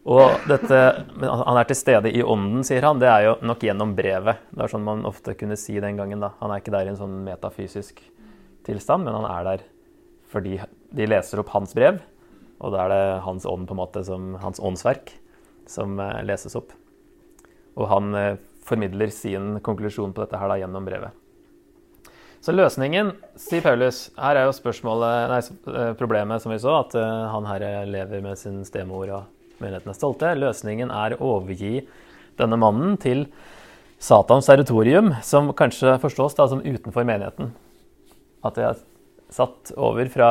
Og 0.09 0.47
dette, 0.49 0.77
Han 1.21 1.59
er 1.59 1.65
til 1.69 1.77
stede 1.77 2.13
i 2.13 2.23
ånden, 2.23 2.65
sier 2.65 2.83
han. 2.83 2.99
Det 2.99 3.09
er 3.09 3.27
jo 3.27 3.35
nok 3.45 3.61
gjennom 3.61 3.95
brevet. 3.97 4.41
Det 4.51 4.65
er 4.65 4.73
sånn 4.73 4.87
man 4.87 5.05
ofte 5.05 5.35
kunne 5.35 5.57
si 5.57 5.79
den 5.81 5.97
gangen. 5.97 6.21
da. 6.21 6.33
Han 6.41 6.51
er 6.51 6.63
ikke 6.63 6.73
der 6.73 6.87
i 6.87 6.93
en 6.95 7.01
sånn 7.01 7.25
metafysisk 7.25 8.01
tilstand, 8.65 9.05
men 9.05 9.15
han 9.15 9.29
er 9.29 9.45
der 9.45 9.67
fordi 10.31 10.61
de 10.95 11.07
leser 11.07 11.41
opp 11.41 11.51
hans 11.51 11.75
brev. 11.75 12.01
Og 12.61 12.73
da 12.73 12.85
er 12.85 12.89
det 12.93 13.23
hans 13.25 13.47
ånd, 13.49 13.67
på 13.67 13.75
en 13.75 13.81
måte, 13.81 14.05
som, 14.05 14.35
hans 14.41 14.61
åndsverk, 14.61 15.13
som 15.67 15.99
eh, 16.01 16.23
leses 16.23 16.55
opp. 16.57 16.73
Og 17.77 17.89
han 17.89 18.15
eh, 18.15 18.37
formidler 18.63 19.11
sin 19.11 19.59
konklusjon 19.65 20.13
på 20.13 20.23
dette 20.23 20.39
her 20.39 20.49
da, 20.53 20.59
gjennom 20.61 20.85
brevet. 20.87 21.17
Så 22.41 22.55
løsningen, 22.57 23.13
sier 23.37 23.61
Paulus 23.61 24.07
Her 24.17 24.39
er 24.41 24.47
jo 24.49 24.55
spørsmålet, 24.57 25.29
nei, 25.29 25.41
eh, 25.75 25.93
problemet, 25.99 26.41
som 26.41 26.55
vi 26.55 26.61
så, 26.63 26.79
at 26.81 26.97
han 26.97 27.49
her 27.51 27.67
lever 27.85 28.25
med 28.25 28.39
sin 28.41 28.63
stemor 28.65 29.11
og 29.13 29.61
menigheten 29.61 29.93
er 29.93 29.99
stolte. 29.99 30.35
Løsningen 30.39 30.93
er 30.95 31.17
å 31.19 31.35
overgi 31.37 31.83
denne 32.41 32.57
mannen 32.61 32.97
til 33.01 33.27
Satans 34.01 34.49
territorium, 34.49 35.13
som 35.23 35.53
kanskje 35.53 35.99
forstås 36.01 36.39
da 36.39 36.47
som 36.49 36.63
utenfor 36.65 37.05
menigheten. 37.05 37.53
At 38.41 38.57
det 38.57 38.65
er 38.65 38.81
satt 39.31 39.75
over 39.77 40.09
fra 40.09 40.31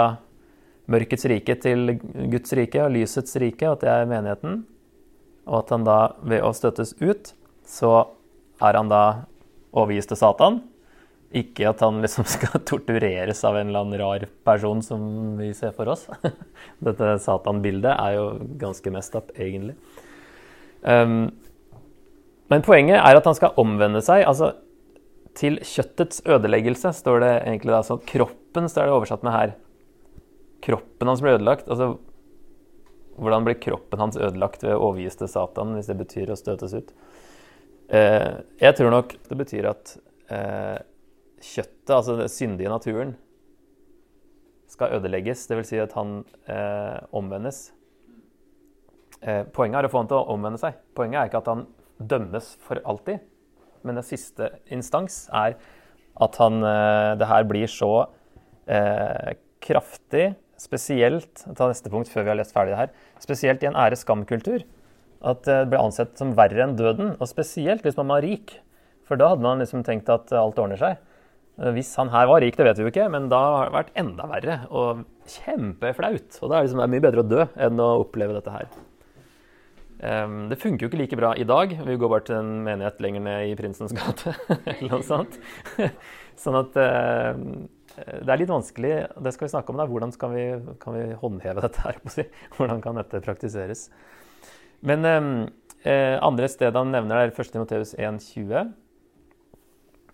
mørkets 0.90 1.28
rike 1.30 1.54
til 1.62 2.00
Guds 2.32 2.56
rike 2.58 2.82
og 2.82 2.96
lysets 2.96 3.38
rike, 3.42 3.70
at 3.70 3.86
det 3.86 3.92
er 3.94 4.10
menigheten. 4.10 4.64
Og 5.46 5.62
at 5.62 5.74
han 5.76 5.86
da, 5.86 6.00
ved 6.26 6.42
å 6.42 6.50
støttes 6.58 6.96
ut, 7.02 7.34
så 7.70 7.94
er 8.58 8.78
han 8.80 8.90
da 8.90 9.04
overgis 9.70 10.10
til 10.10 10.18
Satan. 10.20 10.62
Ikke 11.30 11.68
at 11.70 11.84
han 11.86 12.00
liksom 12.02 12.26
skal 12.36 12.64
tortureres 12.66 13.44
av 13.46 13.60
en 13.60 13.70
eller 13.70 13.86
annen 13.86 14.02
rar 14.02 14.26
person 14.48 14.82
som 14.86 15.04
vi 15.40 15.52
ser 15.58 15.76
for 15.78 15.92
oss. 15.94 16.08
Dette 16.86 17.18
Satan-bildet 17.22 17.94
er 17.94 18.18
jo 18.18 18.26
ganske 18.62 18.94
mest 18.96 19.18
up, 19.20 19.30
egentlig. 19.38 19.78
Um, 20.82 21.30
men 22.50 22.66
poenget 22.66 22.98
er 22.98 23.20
at 23.20 23.28
han 23.30 23.38
skal 23.38 23.58
omvende 23.62 24.02
seg. 24.02 24.24
altså 24.26 24.56
Til 25.38 25.60
kjøttets 25.62 26.24
ødeleggelse, 26.26 26.96
står 26.98 27.22
det 27.24 27.34
egentlig 27.44 27.76
da. 27.76 27.84
sånn 27.86 28.06
kroppen 28.10 28.70
står 28.72 28.90
det 28.90 28.96
oversatt 28.96 29.26
med 29.28 29.36
her 29.36 29.58
kroppen 30.66 31.08
hans 31.08 31.22
ble 31.24 31.36
ødelagt. 31.38 31.70
Altså, 31.72 31.98
hvordan 33.20 33.46
blir 33.48 33.60
kroppen 33.62 34.02
hans 34.02 34.18
ødelagt 34.20 34.64
ved 34.64 34.76
å 34.76 34.90
overgis 34.90 35.20
til 35.20 35.32
Satan, 35.32 35.76
hvis 35.76 35.90
det 35.92 35.98
betyr 36.00 36.32
å 36.32 36.40
støtes 36.40 36.76
ut? 36.76 36.94
Uh, 37.90 38.42
jeg 38.62 38.76
tror 38.78 38.94
nok 38.94 39.16
det 39.30 39.38
betyr 39.40 39.66
at 39.72 39.96
eh, 40.30 40.78
kjøttet, 41.42 41.92
altså 41.96 42.16
den 42.20 42.32
syndige 42.32 42.72
naturen, 42.72 43.16
skal 44.70 44.94
ødelegges. 45.00 45.48
Dvs. 45.50 45.72
Si 45.72 45.82
at 45.82 45.96
han 45.98 46.22
eh, 46.52 47.00
omvendes. 47.16 47.70
Eh, 49.20 49.44
poenget 49.56 49.82
er 49.82 49.90
å 49.90 49.92
få 49.92 50.04
han 50.04 50.12
til 50.12 50.20
å 50.20 50.36
omvende 50.36 50.62
seg. 50.62 50.78
Poenget 50.96 51.22
er 51.22 51.32
ikke 51.32 51.42
at 51.42 51.52
han 51.52 51.66
dømmes 52.00 52.54
for 52.64 52.82
alltid. 52.88 53.24
Men 53.84 54.00
den 54.00 54.06
siste 54.06 54.54
instans 54.72 55.26
er 55.36 55.58
at 56.20 56.40
han, 56.42 56.62
eh, 56.64 57.16
det 57.20 57.28
her 57.32 57.48
blir 57.48 57.72
så 57.72 58.10
eh, 58.68 59.36
kraftig 59.64 60.34
spesielt 60.60 61.46
ta 61.56 61.70
neste 61.70 61.92
punkt 61.92 62.12
før 62.12 62.26
vi 62.26 62.32
har 62.34 62.40
lest 62.40 62.56
ferdig 62.56 62.74
det 62.74 62.82
her, 62.82 62.90
spesielt 63.24 63.64
i 63.64 63.70
en 63.70 63.78
ære-skam-kultur. 63.80 64.66
At 65.20 65.44
det 65.48 65.66
ble 65.72 65.80
ansett 65.82 66.20
som 66.20 66.36
verre 66.36 66.64
enn 66.64 66.78
døden. 66.80 67.16
Og 67.20 67.28
spesielt 67.28 67.84
hvis 67.84 67.98
man 68.00 68.12
var 68.12 68.24
rik. 68.24 68.56
For 69.08 69.20
da 69.20 69.34
hadde 69.34 69.44
man 69.44 69.60
liksom 69.60 69.84
tenkt 69.84 70.12
at 70.14 70.32
alt 70.36 70.60
ordner 70.62 70.80
seg. 70.80 71.00
Hvis 71.76 71.92
han 72.00 72.12
her 72.14 72.30
var 72.30 72.44
rik, 72.44 72.56
det 72.56 72.68
vet 72.68 72.78
vi 72.80 72.86
jo 72.86 72.92
ikke, 72.92 73.08
men 73.12 73.28
da 73.32 73.40
har 73.44 73.70
det 73.70 73.76
vært 73.76 73.98
enda 74.00 74.28
verre. 74.32 74.60
Og 74.72 75.02
kjempeflaut. 75.28 76.38
Og 76.40 76.46
da 76.46 76.60
er 76.60 76.62
det, 76.62 76.70
liksom, 76.70 76.84
mye 76.94 77.04
bedre 77.04 77.24
å 77.26 77.28
dø 77.28 77.48
enn 77.68 77.82
å 77.84 77.90
oppleve 78.06 78.38
dette 78.38 78.54
her. 78.54 78.70
Det 80.00 80.56
funker 80.62 80.86
jo 80.86 80.88
ikke 80.88 81.02
like 81.02 81.20
bra 81.20 81.34
i 81.36 81.44
dag. 81.44 81.74
Vi 81.84 81.98
går 82.00 82.12
bare 82.14 82.24
til 82.30 82.38
en 82.38 82.54
menighet 82.64 83.02
lenger 83.04 83.26
ned 83.26 83.50
i 83.50 83.58
Prinsens 83.60 83.92
gate. 83.98 84.32
eller 84.56 84.94
noe 84.94 85.04
sånt. 85.04 85.36
sånn 86.44 86.62
at 86.62 86.80
Eh, 88.00 88.20
det 88.24 88.34
er 88.34 88.42
litt 88.42 88.52
vanskelig, 88.52 88.94
det 89.20 89.34
skal 89.36 89.48
vi 89.48 89.54
snakke 89.54 89.74
om. 89.74 89.80
Da. 89.80 89.88
Hvordan 89.90 90.14
vi, 90.34 90.46
kan 90.82 90.96
vi 90.96 91.06
håndheve 91.22 91.64
dette? 91.66 91.86
her? 91.86 92.28
Hvordan 92.58 92.84
kan 92.84 93.00
dette 93.00 93.24
praktiseres? 93.26 93.88
Men 94.86 95.06
eh, 95.06 95.32
eh 95.90 96.18
andre 96.24 96.50
sted 96.52 96.76
han 96.76 96.94
nevner, 96.94 97.26
er 97.28 97.34
1. 97.34 97.52
Timoteus 97.54 97.96
1,20. 97.96 98.74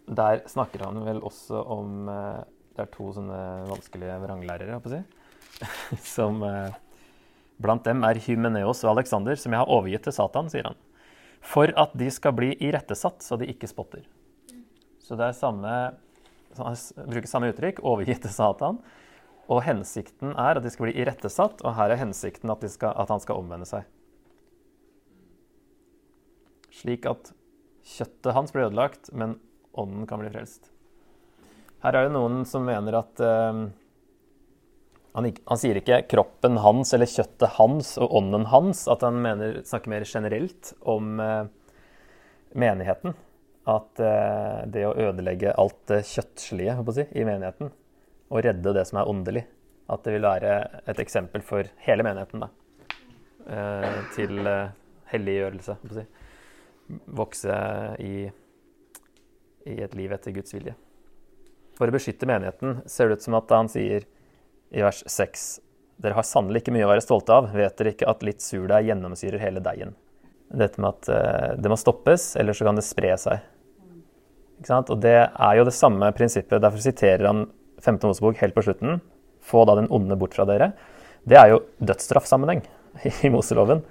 Der 0.05 0.43
snakker 0.49 0.85
han 0.85 1.01
vel 1.05 1.21
også 1.25 1.61
om 1.73 2.09
eh, 2.11 2.41
Det 2.75 2.83
er 2.83 2.89
to 2.93 3.09
sånne 3.15 3.37
vanskelige 3.69 4.17
vranglærere, 4.21 4.75
holdt 4.75 4.85
på 4.85 4.91
å 4.91 4.97
si. 4.97 6.01
Som 6.15 6.43
eh, 6.45 6.75
Blant 7.61 7.85
dem 7.87 8.03
er 8.03 8.19
Hymeneos 8.19 8.83
og 8.83 8.97
Alexander, 8.97 9.37
som 9.39 9.53
jeg 9.53 9.61
har 9.61 9.69
overgitt 9.71 10.03
til 10.03 10.15
Satan, 10.17 10.49
sier 10.51 10.67
han. 10.67 10.79
For 11.45 11.71
at 11.79 11.93
de 11.95 12.09
skal 12.11 12.33
bli 12.35 12.49
irettesatt, 12.59 13.23
så 13.23 13.37
de 13.39 13.47
ikke 13.47 13.69
spotter. 13.71 14.03
Så 14.99 15.15
det 15.15 15.29
er 15.29 15.37
samme 15.37 15.71
han 16.55 16.77
bruker 17.09 17.27
samme 17.29 17.49
uttrykk, 17.51 17.81
overgitt 17.83 18.23
til 18.25 18.33
Satan. 18.33 18.79
Og 19.51 19.61
hensikten 19.65 20.33
er 20.33 20.57
at 20.57 20.65
de 20.65 20.71
skal 20.73 20.87
bli 20.87 20.95
irettesatt, 21.03 21.61
og 21.61 21.75
her 21.77 21.93
er 21.93 22.01
hensikten 22.01 22.51
at, 22.53 22.63
skal, 22.71 22.95
at 22.97 23.11
han 23.11 23.21
skal 23.21 23.41
omvende 23.41 23.67
seg. 23.69 23.85
Slik 26.73 27.05
at 27.09 27.31
kjøttet 27.85 28.33
hans 28.35 28.55
blir 28.55 28.67
ødelagt, 28.69 29.11
men 29.13 29.37
ånden 29.81 30.07
kan 30.07 30.21
bli 30.21 30.31
frelst. 30.33 30.71
Her 31.83 31.97
er 31.97 32.07
det 32.07 32.15
noen 32.15 32.43
som 32.49 32.65
mener 32.65 32.97
at 32.97 33.21
uh, 33.21 33.65
han, 35.15 35.27
han, 35.29 35.61
sier 35.61 35.79
ikke 35.79 36.01
kroppen 36.11 36.59
hans 36.63 36.93
eller 36.95 37.09
kjøttet 37.09 37.55
hans 37.59 37.93
og 38.01 38.15
ånden 38.19 38.47
hans, 38.51 38.85
at 38.91 39.05
han 39.05 39.21
mener, 39.23 39.61
snakker 39.67 39.93
mer 39.93 40.07
generelt 40.09 40.73
om 40.81 41.21
uh, 41.21 41.45
menigheten. 42.57 43.15
At 43.65 44.01
uh, 44.01 44.65
det 44.69 44.85
å 44.87 44.95
ødelegge 45.07 45.55
alt 45.57 45.79
det 45.91 46.03
kjøttslige 46.09 46.77
si, 46.95 47.07
i 47.13 47.27
menigheten 47.27 47.73
og 48.33 48.41
redde 48.41 48.73
det 48.73 48.87
som 48.89 48.99
er 48.99 49.09
åndelig, 49.09 49.45
at 49.93 50.01
det 50.05 50.15
vil 50.15 50.25
være 50.25 50.53
et 50.89 50.99
eksempel 51.01 51.43
for 51.45 51.67
hele 51.85 52.01
menigheten 52.01 52.41
da, 52.41 52.47
til 54.15 54.39
helliggjørelse. 55.11 55.75
Si 55.93 56.05
vokse 57.17 57.57
i, 57.99 58.29
i 59.65 59.81
et 59.83 59.95
liv 59.97 60.13
etter 60.13 60.33
Guds 60.35 60.53
vilje. 60.55 60.75
For 61.75 61.89
å 61.89 61.95
beskytte 61.95 62.27
menigheten 62.29 62.79
ser 62.89 63.09
det 63.09 63.19
ut 63.19 63.25
som 63.25 63.37
at 63.37 63.51
han 63.51 63.69
sier 63.71 64.05
i 64.71 64.83
vers 64.83 65.03
6 65.11 65.45
Dere 66.01 66.17
har 66.17 66.25
sannelig 66.27 66.59
ikke 66.59 66.73
mye 66.75 66.83
å 66.83 66.89
være 66.89 67.03
stolte 67.05 67.31
av. 67.31 67.45
Vet 67.55 67.77
dere 67.79 67.93
ikke 67.93 68.09
at 68.11 68.23
litt 68.27 68.43
surdeig 68.43 68.89
gjennomsyrer 68.89 69.39
hele 69.39 69.61
deigen? 69.63 69.93
Dette 70.51 70.81
med 70.83 70.89
at 70.89 71.07
uh, 71.07 71.53
det 71.55 71.71
må 71.71 71.77
stoppes, 71.79 72.33
ellers 72.35 72.59
så 72.59 72.67
kan 72.67 72.75
det 72.75 72.83
spre 72.83 73.13
seg. 73.15 73.45
Og 74.75 74.97
det 74.99 75.15
er 75.15 75.53
jo 75.55 75.63
det 75.67 75.75
samme 75.75 76.09
prinsippet. 76.15 76.59
Derfor 76.59 76.83
siterer 76.83 77.23
han 77.29 77.45
5. 77.83 77.99
Mosebok 78.03 78.41
helt 78.43 78.55
på 78.57 78.65
slutten. 78.67 78.99
Få 79.39 79.63
da 79.67 79.77
den 79.79 79.87
onde 79.93 80.17
bort 80.19 80.35
fra 80.35 80.43
dere. 80.49 80.73
Det 81.23 81.39
er 81.39 81.53
jo 81.53 81.63
dødsstraffsammenheng 81.79 82.65
i 83.25 83.31
Moseloven. 83.31 83.83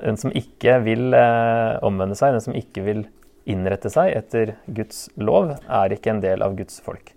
Den 0.00 0.18
som 0.20 0.32
ikke 0.34 0.78
vil 0.84 1.14
eh, 1.16 1.76
omvende 1.86 2.16
seg, 2.18 2.34
den 2.34 2.44
som 2.44 2.56
ikke 2.56 2.84
vil 2.84 3.04
innrette 3.50 3.90
seg 3.92 4.12
etter 4.16 4.54
Guds 4.66 5.08
lov, 5.20 5.54
er 5.68 5.94
ikke 5.94 6.14
en 6.14 6.22
del 6.24 6.44
av 6.44 6.56
Guds 6.58 6.80
folk. 6.84 7.12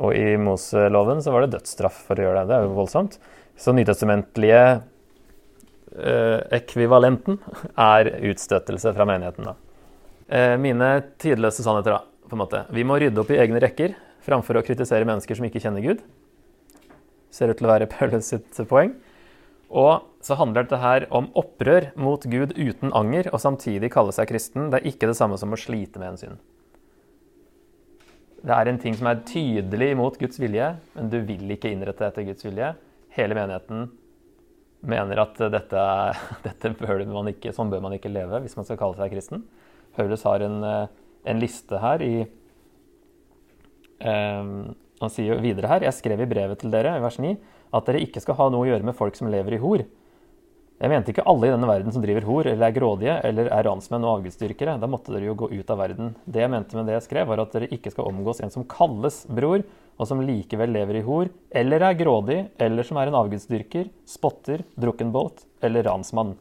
Og 0.00 0.16
i 0.16 0.36
Moseloven 0.40 1.20
så 1.20 1.34
var 1.34 1.44
det 1.44 1.54
dødsstraff 1.56 1.98
for 2.08 2.20
å 2.20 2.24
gjøre 2.24 2.42
det. 2.42 2.48
Det 2.50 2.56
er 2.56 2.66
jo 2.66 2.76
voldsomt. 2.78 3.18
Så 3.60 3.74
nytestamentlige 3.76 4.62
eh, 4.72 6.38
ekvivalenten 6.56 7.36
er 7.76 8.14
utstøtelse 8.30 8.94
fra 8.96 9.06
menigheten. 9.08 9.50
da. 9.50 9.56
Eh, 10.30 10.54
mine 10.62 10.94
tidløse 11.20 11.64
sannheter, 11.66 11.98
da. 11.98 12.28
på 12.30 12.38
en 12.38 12.44
måte. 12.44 12.64
Vi 12.72 12.86
må 12.86 12.96
rydde 13.02 13.20
opp 13.20 13.32
i 13.34 13.40
egne 13.42 13.60
rekker 13.60 13.96
framfor 14.24 14.60
å 14.60 14.64
kritisere 14.64 15.08
mennesker 15.08 15.36
som 15.36 15.48
ikke 15.48 15.60
kjenner 15.60 15.84
Gud. 15.84 16.02
Ser 17.30 17.52
ut 17.52 17.60
til 17.60 17.68
å 17.68 17.74
være 17.74 17.90
Paulus 17.90 18.32
sitt 18.32 18.60
poeng. 18.70 18.94
Og 19.70 20.06
så 20.26 20.34
handler 20.34 20.66
dette 20.66 20.80
her 20.82 21.06
om 21.14 21.28
opprør 21.38 21.92
mot 22.00 22.24
Gud 22.26 22.56
uten 22.58 22.90
anger, 22.96 23.30
og 23.30 23.40
samtidig 23.42 23.92
kalle 23.94 24.14
seg 24.14 24.28
kristen. 24.32 24.68
Det 24.72 24.80
er 24.80 24.90
ikke 24.90 25.08
det 25.10 25.16
samme 25.18 25.38
som 25.38 25.54
å 25.54 25.58
slite 25.60 26.02
med 26.02 26.12
en 26.12 26.20
synd. 26.20 26.40
Det 28.40 28.56
er 28.56 28.70
en 28.70 28.80
ting 28.80 28.96
som 28.96 29.06
er 29.10 29.22
tydelig 29.28 29.92
imot 29.94 30.16
Guds 30.18 30.40
vilje, 30.40 30.72
men 30.96 31.10
du 31.12 31.20
vil 31.28 31.54
ikke 31.54 31.70
innrette 31.70 32.08
etter 32.08 32.26
Guds 32.26 32.46
vilje. 32.46 32.72
Hele 33.14 33.36
menigheten 33.36 33.90
mener 34.90 35.22
at 35.22 35.38
dette, 35.52 35.86
dette 36.48 36.74
bør 36.80 37.04
ikke, 37.30 37.54
sånn 37.54 37.70
bør 37.70 37.84
man 37.84 37.94
ikke 37.94 38.12
leve 38.12 38.42
hvis 38.42 38.56
man 38.58 38.66
skal 38.66 38.80
kalle 38.80 38.98
seg 38.98 39.12
kristen. 39.14 39.44
Paulus 39.94 40.24
har 40.26 40.42
en, 40.46 40.60
en 40.64 41.42
liste 41.42 41.78
her 41.82 42.02
i 42.06 42.14
um, 44.06 44.70
Han 45.02 45.10
sier 45.10 45.40
videre 45.42 45.66
her 45.66 45.82
Jeg 45.82 45.96
skrev 45.96 46.22
i 46.22 46.28
brevet 46.30 46.60
til 46.62 46.70
dere, 46.70 46.92
i 46.94 47.02
vers 47.02 47.18
9 47.18 47.32
at 47.72 47.88
dere 47.88 48.02
ikke 48.04 48.22
skal 48.22 48.38
ha 48.38 48.50
noe 48.52 48.66
å 48.66 48.70
gjøre 48.70 48.86
med 48.86 48.96
folk 48.98 49.18
som 49.18 49.30
lever 49.32 49.56
i 49.56 49.62
hor. 49.62 49.84
Jeg 50.80 50.88
mente 50.88 51.12
ikke 51.12 51.26
alle 51.28 51.50
i 51.50 51.52
denne 51.52 51.68
verden 51.68 51.92
som 51.92 52.00
driver 52.00 52.24
hor, 52.24 52.46
eller 52.48 52.70
er 52.70 52.72
grådige, 52.72 53.14
eller 53.28 53.50
er 53.52 53.66
ransmenn 53.66 54.04
og 54.06 54.14
avgudsdyrkere. 54.14 54.78
Da 54.80 54.88
måtte 54.88 55.12
dere 55.12 55.28
jo 55.28 55.36
gå 55.42 55.50
ut 55.52 55.72
av 55.74 55.82
verden. 55.82 56.14
Det 56.24 56.40
jeg 56.40 56.52
mente 56.54 56.78
med 56.78 56.88
det 56.88 56.94
jeg 56.96 57.04
skrev, 57.04 57.28
var 57.28 57.42
at 57.42 57.52
dere 57.52 57.68
ikke 57.76 57.92
skal 57.92 58.08
omgås 58.08 58.40
en 58.40 58.54
som 58.54 58.64
kalles 58.64 59.26
bror, 59.28 59.66
og 60.00 60.08
som 60.08 60.22
likevel 60.24 60.72
lever 60.72 61.02
i 61.02 61.04
hor, 61.04 61.28
eller 61.52 61.84
er 61.84 61.98
grådig, 61.98 62.38
eller 62.64 62.88
som 62.88 62.96
er 62.96 63.10
en 63.10 63.18
avgudsdyrker, 63.20 63.90
spotter, 64.08 64.64
drukkenbolt 64.80 65.44
eller 65.68 65.84
ransmann. 65.84 66.32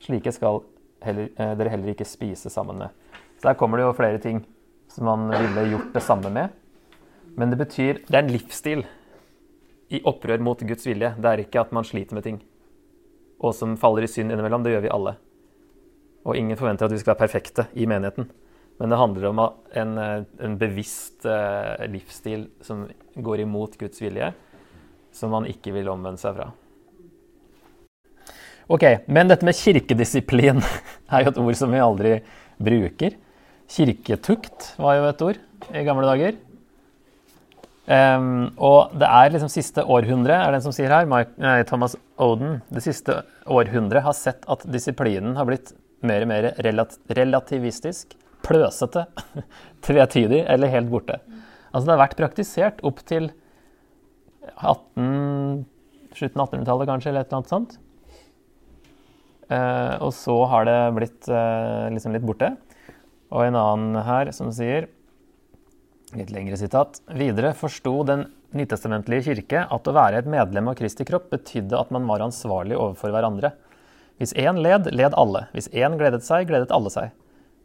Slike 0.00 0.32
skal 0.32 0.62
heller, 1.04 1.28
eh, 1.36 1.52
dere 1.60 1.74
heller 1.74 1.92
ikke 1.92 2.08
spise 2.08 2.48
sammen 2.48 2.80
med. 2.80 2.88
Så 3.36 3.50
der 3.50 3.60
kommer 3.60 3.76
det 3.76 3.84
jo 3.84 3.92
flere 3.92 4.18
ting 4.18 4.46
som 4.88 5.04
man 5.04 5.28
ville 5.28 5.68
gjort 5.74 5.92
det 5.92 6.02
samme 6.02 6.32
med. 6.32 6.48
Men 7.36 7.50
det 7.50 7.58
betyr 7.58 8.00
Det 8.06 8.14
er 8.14 8.22
en 8.22 8.32
livsstil 8.32 8.86
i 9.94 10.02
opprør 10.08 10.42
mot 10.42 10.60
Guds 10.60 10.86
vilje. 10.86 11.14
Det 11.18 11.30
er 11.30 11.44
ikke 11.44 11.62
at 11.62 11.74
man 11.74 11.86
sliter 11.86 12.16
med 12.16 12.26
ting. 12.26 12.40
Og 13.44 13.54
som 13.56 13.76
faller 13.80 14.06
i 14.06 14.10
synd 14.10 14.32
innimellom. 14.32 14.64
Det 14.64 14.74
gjør 14.74 14.86
vi 14.86 14.94
alle. 14.94 15.16
Og 16.24 16.38
ingen 16.40 16.58
forventer 16.58 16.88
at 16.88 16.94
vi 16.94 17.00
skal 17.02 17.14
være 17.14 17.24
perfekte 17.26 17.66
i 17.76 17.86
menigheten. 17.90 18.30
Men 18.80 18.90
det 18.90 18.98
handler 18.98 19.28
om 19.30 19.40
en, 19.78 19.98
en 20.42 20.56
bevisst 20.58 21.26
uh, 21.28 21.78
livsstil 21.86 22.48
som 22.64 22.88
går 23.14 23.44
imot 23.44 23.76
Guds 23.78 24.00
vilje, 24.02 24.32
som 25.14 25.30
man 25.30 25.46
ikke 25.46 25.74
vil 25.76 25.90
omvende 25.92 26.18
seg 26.18 26.34
fra. 26.34 26.48
Ok, 28.64 28.84
Men 29.06 29.28
dette 29.28 29.46
med 29.46 29.54
kirkedisiplin 29.58 30.62
er 31.12 31.22
jo 31.22 31.30
et 31.34 31.40
ord 31.44 31.58
som 31.60 31.70
vi 31.70 31.84
aldri 31.84 32.16
bruker. 32.58 33.14
Kirketukt 33.70 34.72
var 34.80 34.98
jo 34.98 35.06
et 35.10 35.24
ord 35.28 35.40
i 35.70 35.84
gamle 35.86 36.08
dager. 36.08 36.40
Um, 37.84 38.54
og 38.56 38.94
det 38.96 39.08
er 39.12 39.32
liksom 39.34 39.50
siste 39.52 39.82
århundre, 39.84 40.38
er 40.40 40.54
den 40.54 40.62
som 40.64 40.72
sier 40.72 40.92
her, 40.92 41.04
Mike, 41.08 41.34
nei, 41.42 41.58
Thomas 41.68 41.98
Oden, 42.16 42.62
det 42.72 42.80
siste 42.86 43.18
århundret 43.44 44.06
har 44.06 44.16
sett 44.16 44.46
at 44.48 44.64
disiplinen 44.72 45.36
har 45.36 45.44
blitt 45.50 45.74
mer 46.04 46.24
og 46.24 46.30
mer 46.30 46.48
relat 46.64 46.96
relativistisk, 47.18 48.16
pløsete, 48.44 49.04
tvetydig 49.84 50.42
eller 50.48 50.72
helt 50.72 50.88
borte. 50.92 51.20
Altså 51.74 51.84
det 51.84 51.94
har 51.94 52.02
vært 52.06 52.18
praktisert 52.22 52.80
opp 52.88 53.04
til 53.04 53.28
18, 54.54 55.64
slutten 56.16 56.40
av 56.40 56.48
1800-tallet 56.48 56.88
kanskje, 56.88 57.12
eller 57.12 57.24
et 57.24 57.28
eller 57.28 57.40
annet 57.42 57.52
sånt. 57.52 57.78
Uh, 59.44 59.94
og 60.00 60.12
så 60.16 60.38
har 60.48 60.64
det 60.68 60.78
blitt 60.96 61.28
uh, 61.28 61.90
liksom 61.92 62.16
litt 62.16 62.24
borte. 62.24 62.54
Og 63.34 63.44
en 63.44 63.58
annen 63.60 64.04
her 64.06 64.30
som 64.32 64.52
sier 64.54 64.88
Litt 66.14 66.30
lengre 66.30 66.56
sitat. 66.56 67.00
Videre 67.10 67.50
forsto 67.58 68.04
den 68.06 68.28
nytestamentlige 68.54 69.32
kirke 69.32 69.64
at 69.66 69.88
å 69.90 69.94
være 69.96 70.20
et 70.22 70.30
medlem 70.30 70.70
av 70.70 70.76
Kristi 70.78 71.06
kropp 71.08 71.26
betydde 71.32 71.74
at 71.74 71.90
man 71.94 72.06
var 72.06 72.22
ansvarlig 72.22 72.76
overfor 72.78 73.10
hverandre. 73.10 73.50
Hvis 74.22 74.34
én 74.38 74.60
led, 74.62 74.92
led 74.94 75.16
alle. 75.18 75.48
Hvis 75.56 75.66
én 75.74 75.96
gledet 75.98 76.22
seg, 76.22 76.46
gledet 76.46 76.70
alle 76.74 76.92
seg. 76.94 77.10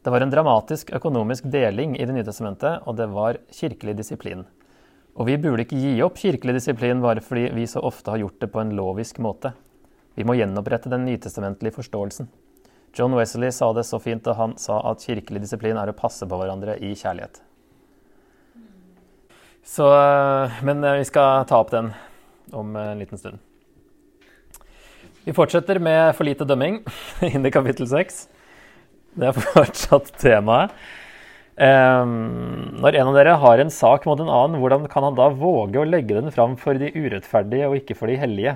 Det 0.02 0.10
var 0.10 0.24
en 0.26 0.32
dramatisk 0.34 0.90
økonomisk 0.98 1.46
deling 1.52 1.94
i 2.00 2.06
Det 2.08 2.16
nye 2.16 2.26
testamentet, 2.26 2.82
og 2.88 2.98
det 2.98 3.06
var 3.14 3.38
kirkelig 3.54 3.98
disiplin. 4.00 4.46
Og 5.14 5.28
vi 5.28 5.36
burde 5.38 5.68
ikke 5.68 5.78
gi 5.78 6.00
opp 6.02 6.18
kirkelig 6.18 6.56
disiplin 6.58 7.04
bare 7.04 7.22
fordi 7.22 7.50
vi 7.54 7.68
så 7.68 7.84
ofte 7.86 8.10
har 8.10 8.24
gjort 8.24 8.40
det 8.42 8.50
på 8.50 8.62
en 8.64 8.74
lovisk 8.74 9.20
måte. 9.20 9.52
Vi 10.16 10.26
må 10.26 10.34
gjenopprette 10.40 10.90
den 10.90 11.06
nytestamentlige 11.06 11.76
forståelsen. 11.76 12.32
John 12.98 13.14
Wesley 13.14 13.52
sa 13.54 13.70
det 13.74 13.86
så 13.86 14.00
fint 14.02 14.24
da 14.26 14.34
han 14.40 14.58
sa 14.58 14.80
at 14.90 15.06
kirkelig 15.06 15.44
disiplin 15.44 15.78
er 15.78 15.92
å 15.92 15.98
passe 15.98 16.26
på 16.26 16.40
hverandre 16.40 16.80
i 16.82 16.96
kjærlighet. 16.98 17.44
Så, 19.66 19.88
eh, 19.88 20.64
men 20.64 20.84
eh, 20.84 21.00
vi 21.02 21.08
skal 21.10 21.46
ta 21.50 21.60
opp 21.60 21.72
den 21.72 21.92
om 22.52 22.76
en 22.76 23.00
liten 23.00 23.18
stund. 23.18 23.40
Vi 25.26 25.36
fortsetter 25.36 25.80
med 25.84 26.16
for 26.18 26.26
lite 26.26 26.48
dømming 26.48 26.82
inn 27.34 27.46
i 27.46 27.54
kapittel 27.54 27.90
seks. 27.90 28.28
Det 29.20 29.30
er 29.30 29.44
fortsatt 29.54 30.14
temaet. 30.22 30.74
Um, 31.60 32.78
når 32.80 32.96
en 32.96 33.10
av 33.12 33.16
dere 33.18 33.34
har 33.42 33.60
en 33.60 33.72
sak 33.74 34.06
mot 34.08 34.20
en 34.24 34.30
annen, 34.32 34.62
hvordan 34.62 34.86
kan 34.88 35.04
han 35.04 35.18
da 35.18 35.26
våge 35.36 35.82
å 35.82 35.84
legge 35.84 36.16
den 36.16 36.32
fram 36.32 36.54
for 36.62 36.80
de 36.80 36.88
urettferdige 36.96 37.68
og 37.68 37.82
ikke 37.82 37.98
for 38.00 38.08
de 38.08 38.16
hellige? 38.22 38.54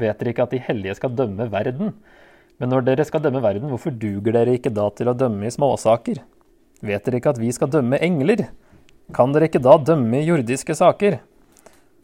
Vet 0.00 0.20
dere 0.20 0.34
ikke 0.34 0.44
at 0.44 0.52
de 0.52 0.60
hellige 0.66 0.98
skal 0.98 1.14
dømme 1.16 1.48
verden? 1.48 1.94
Men 2.60 2.74
når 2.74 2.84
dere 2.90 3.06
skal 3.08 3.24
dømme 3.24 3.40
verden, 3.40 3.72
hvorfor 3.72 3.94
duger 3.96 4.36
dere 4.36 4.58
ikke 4.58 4.72
da 4.76 4.90
til 4.92 5.08
å 5.08 5.16
dømme 5.16 5.48
i 5.48 5.54
småsaker? 5.54 6.20
Vet 6.84 7.08
dere 7.08 7.22
ikke 7.22 7.32
at 7.32 7.40
vi 7.40 7.54
skal 7.56 7.72
dømme 7.72 7.96
engler? 8.04 8.50
Kan 9.14 9.32
dere 9.34 9.48
ikke 9.50 9.62
da 9.62 9.74
dømme 9.82 10.20
i 10.20 10.26
jordiske 10.28 10.74
saker? 10.78 11.18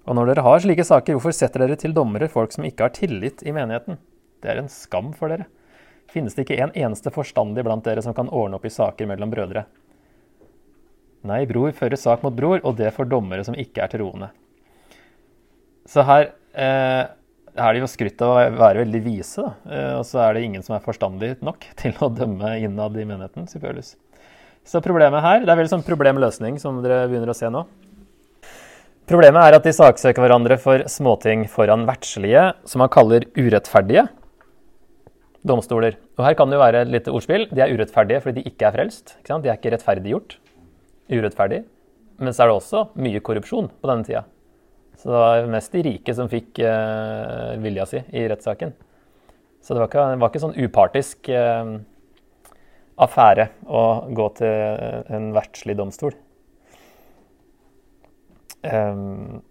Og 0.06 0.14
når 0.18 0.30
dere 0.30 0.44
har 0.46 0.62
slike 0.62 0.84
saker, 0.86 1.16
hvorfor 1.16 1.34
setter 1.34 1.62
dere 1.62 1.78
til 1.78 1.94
dommere 1.94 2.28
folk 2.30 2.54
som 2.54 2.66
ikke 2.66 2.86
har 2.86 2.94
tillit 2.94 3.42
i 3.46 3.54
menigheten? 3.54 3.98
Det 4.42 4.52
er 4.52 4.62
en 4.62 4.70
skam 4.70 5.12
for 5.16 5.30
dere. 5.30 5.48
Finnes 6.10 6.36
det 6.36 6.46
ikke 6.46 6.58
en 6.62 6.74
eneste 6.74 7.10
forstandig 7.14 7.64
blant 7.66 7.84
dere 7.86 8.02
som 8.02 8.14
kan 8.14 8.30
ordne 8.30 8.58
opp 8.58 8.66
i 8.66 8.74
saker 8.74 9.10
mellom 9.10 9.32
brødre? 9.32 9.66
Nei, 11.26 11.42
bror 11.50 11.74
fører 11.74 11.98
sak 11.98 12.22
mot 12.22 12.34
bror, 12.34 12.60
og 12.62 12.76
det 12.78 12.92
for 12.94 13.08
dommere 13.10 13.46
som 13.46 13.56
ikke 13.58 13.82
er 13.82 13.90
troende. 13.90 14.30
Så 15.90 16.04
her 16.06 16.28
eh, 16.54 17.02
er 17.56 17.74
de 17.74 17.82
jo 17.82 17.90
skrytt 17.90 18.22
av 18.22 18.34
å 18.34 18.58
være 18.58 18.84
veldig 18.84 19.02
vise, 19.02 19.42
da. 19.42 19.54
Eh, 19.66 19.92
og 19.98 20.04
så 20.06 20.22
er 20.22 20.36
det 20.36 20.46
ingen 20.46 20.66
som 20.66 20.76
er 20.76 20.84
forstandig 20.86 21.34
nok 21.42 21.66
til 21.82 21.98
å 22.02 22.10
dømme 22.14 22.56
innad 22.62 22.98
i 22.98 23.06
menigheten, 23.08 23.50
Paulus. 23.62 23.96
Så 24.66 24.82
problemet 24.82 25.22
her 25.22 25.44
Det 25.44 25.52
er 25.52 25.60
vel 25.60 25.70
sånn 25.70 25.84
problemløsning 25.86 26.58
som 26.62 26.80
dere 26.82 27.06
begynner 27.10 27.30
å 27.30 27.38
se 27.38 27.50
nå. 27.52 27.62
Problemet 29.06 29.38
er 29.38 29.54
at 29.54 29.66
de 29.66 29.70
saksøker 29.70 30.24
hverandre 30.24 30.56
for 30.58 30.82
småting 30.90 31.44
foran 31.46 31.84
vertslige, 31.86 32.48
som 32.66 32.82
man 32.82 32.90
kaller 32.90 33.28
urettferdige 33.38 34.08
domstoler. 35.46 35.94
Og 36.18 36.24
her 36.26 36.34
kan 36.34 36.50
det 36.50 36.58
jo 36.58 36.64
være 36.64 36.80
et 36.82 36.90
lite 36.90 37.14
ordspill. 37.14 37.46
De 37.54 37.62
er 37.62 37.70
urettferdige 37.70 38.24
fordi 38.24 38.42
de 38.42 38.50
ikke 38.50 38.66
er 38.66 38.74
frelst. 38.74 39.14
Ikke 39.20 39.38
de 39.44 39.52
er 39.52 39.60
ikke 39.60 39.72
rettferdiggjort. 39.76 40.38
Urettferdig. 41.14 41.62
Men 42.18 42.34
så 42.34 42.42
er 42.42 42.50
det 42.50 42.56
også 42.56 42.82
mye 42.98 43.22
korrupsjon 43.22 43.70
på 43.70 43.90
denne 43.92 44.08
tida. 44.08 44.24
Så 44.96 45.12
det 45.12 45.22
var 45.22 45.50
mest 45.52 45.74
de 45.76 45.84
rike 45.86 46.14
som 46.16 46.30
fikk 46.32 46.58
eh, 46.64 47.54
vilja 47.62 47.86
si 47.86 48.00
i 48.16 48.24
rettssaken. 48.32 48.72
Så 49.62 49.74
det 49.74 49.82
var 49.84 49.90
ikke, 49.92 50.06
det 50.10 50.22
var 50.24 50.32
ikke 50.32 50.42
sånn 50.42 50.58
upartisk 50.62 51.30
uh, 51.34 51.76
affære 52.96 53.50
å 53.68 53.82
gå 54.16 54.28
til 54.38 55.12
en 55.12 55.28
verdslig 55.36 55.76
domstol. 55.78 56.16
Um, 58.66 59.42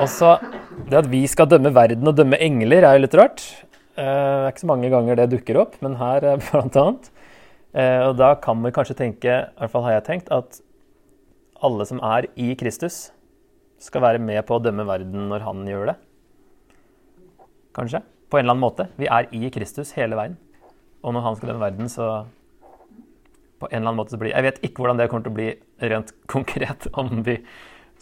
også 0.00 0.36
det 0.88 1.00
at 1.00 1.08
vi 1.12 1.22
skal 1.28 1.48
dømme 1.50 1.72
verden 1.76 2.08
og 2.08 2.16
dømme 2.16 2.38
engler, 2.40 2.84
er 2.84 2.96
jo 2.96 3.04
litt 3.04 3.16
rart. 3.18 3.42
Uh, 3.96 4.04
det 4.04 4.46
er 4.46 4.52
ikke 4.52 4.64
så 4.64 4.70
mange 4.70 4.92
ganger 4.92 5.18
det 5.18 5.30
dukker 5.32 5.60
opp, 5.64 5.76
men 5.84 5.98
her 6.00 6.24
uh, 6.24 6.38
blant 6.46 6.80
annet. 6.80 7.10
Uh, 7.76 8.00
og 8.08 8.14
da 8.20 8.32
kan 8.40 8.62
vi 8.64 8.72
kanskje 8.76 8.98
tenke, 8.98 9.42
i 9.50 9.60
hvert 9.60 9.72
fall 9.72 9.86
har 9.88 9.98
jeg 9.98 10.08
tenkt, 10.08 10.32
at 10.32 10.60
alle 11.64 11.86
som 11.88 12.00
er 12.04 12.30
i 12.36 12.52
Kristus, 12.58 13.10
skal 13.82 14.04
være 14.04 14.20
med 14.22 14.40
på 14.48 14.56
å 14.56 14.62
dømme 14.62 14.86
verden 14.88 15.26
når 15.28 15.42
han 15.44 15.66
gjør 15.68 15.90
det. 15.90 15.96
Kanskje. 17.76 18.00
På 18.32 18.38
en 18.38 18.46
eller 18.46 18.56
annen 18.56 18.64
måte. 18.64 18.86
Vi 18.96 19.08
er 19.12 19.28
i 19.36 19.50
Kristus 19.52 19.92
hele 19.98 20.16
veien. 20.18 20.38
Og 21.06 21.14
når 21.14 21.22
han 21.22 21.38
skal 21.38 21.52
den 21.52 21.62
verden, 21.62 21.90
så 21.90 22.08
på 23.60 23.68
en 23.70 23.78
eller 23.78 23.92
annen 23.92 24.00
måte 24.00 24.16
så 24.16 24.20
blir 24.20 24.34
Jeg 24.34 24.44
vet 24.44 24.58
ikke 24.66 24.82
hvordan 24.82 24.98
det 25.00 25.08
kommer 25.10 25.26
til 25.26 25.32
å 25.32 25.38
bli 25.38 25.48
rent 25.92 26.12
konkret, 26.34 26.88
om 26.98 27.22
vi 27.26 27.38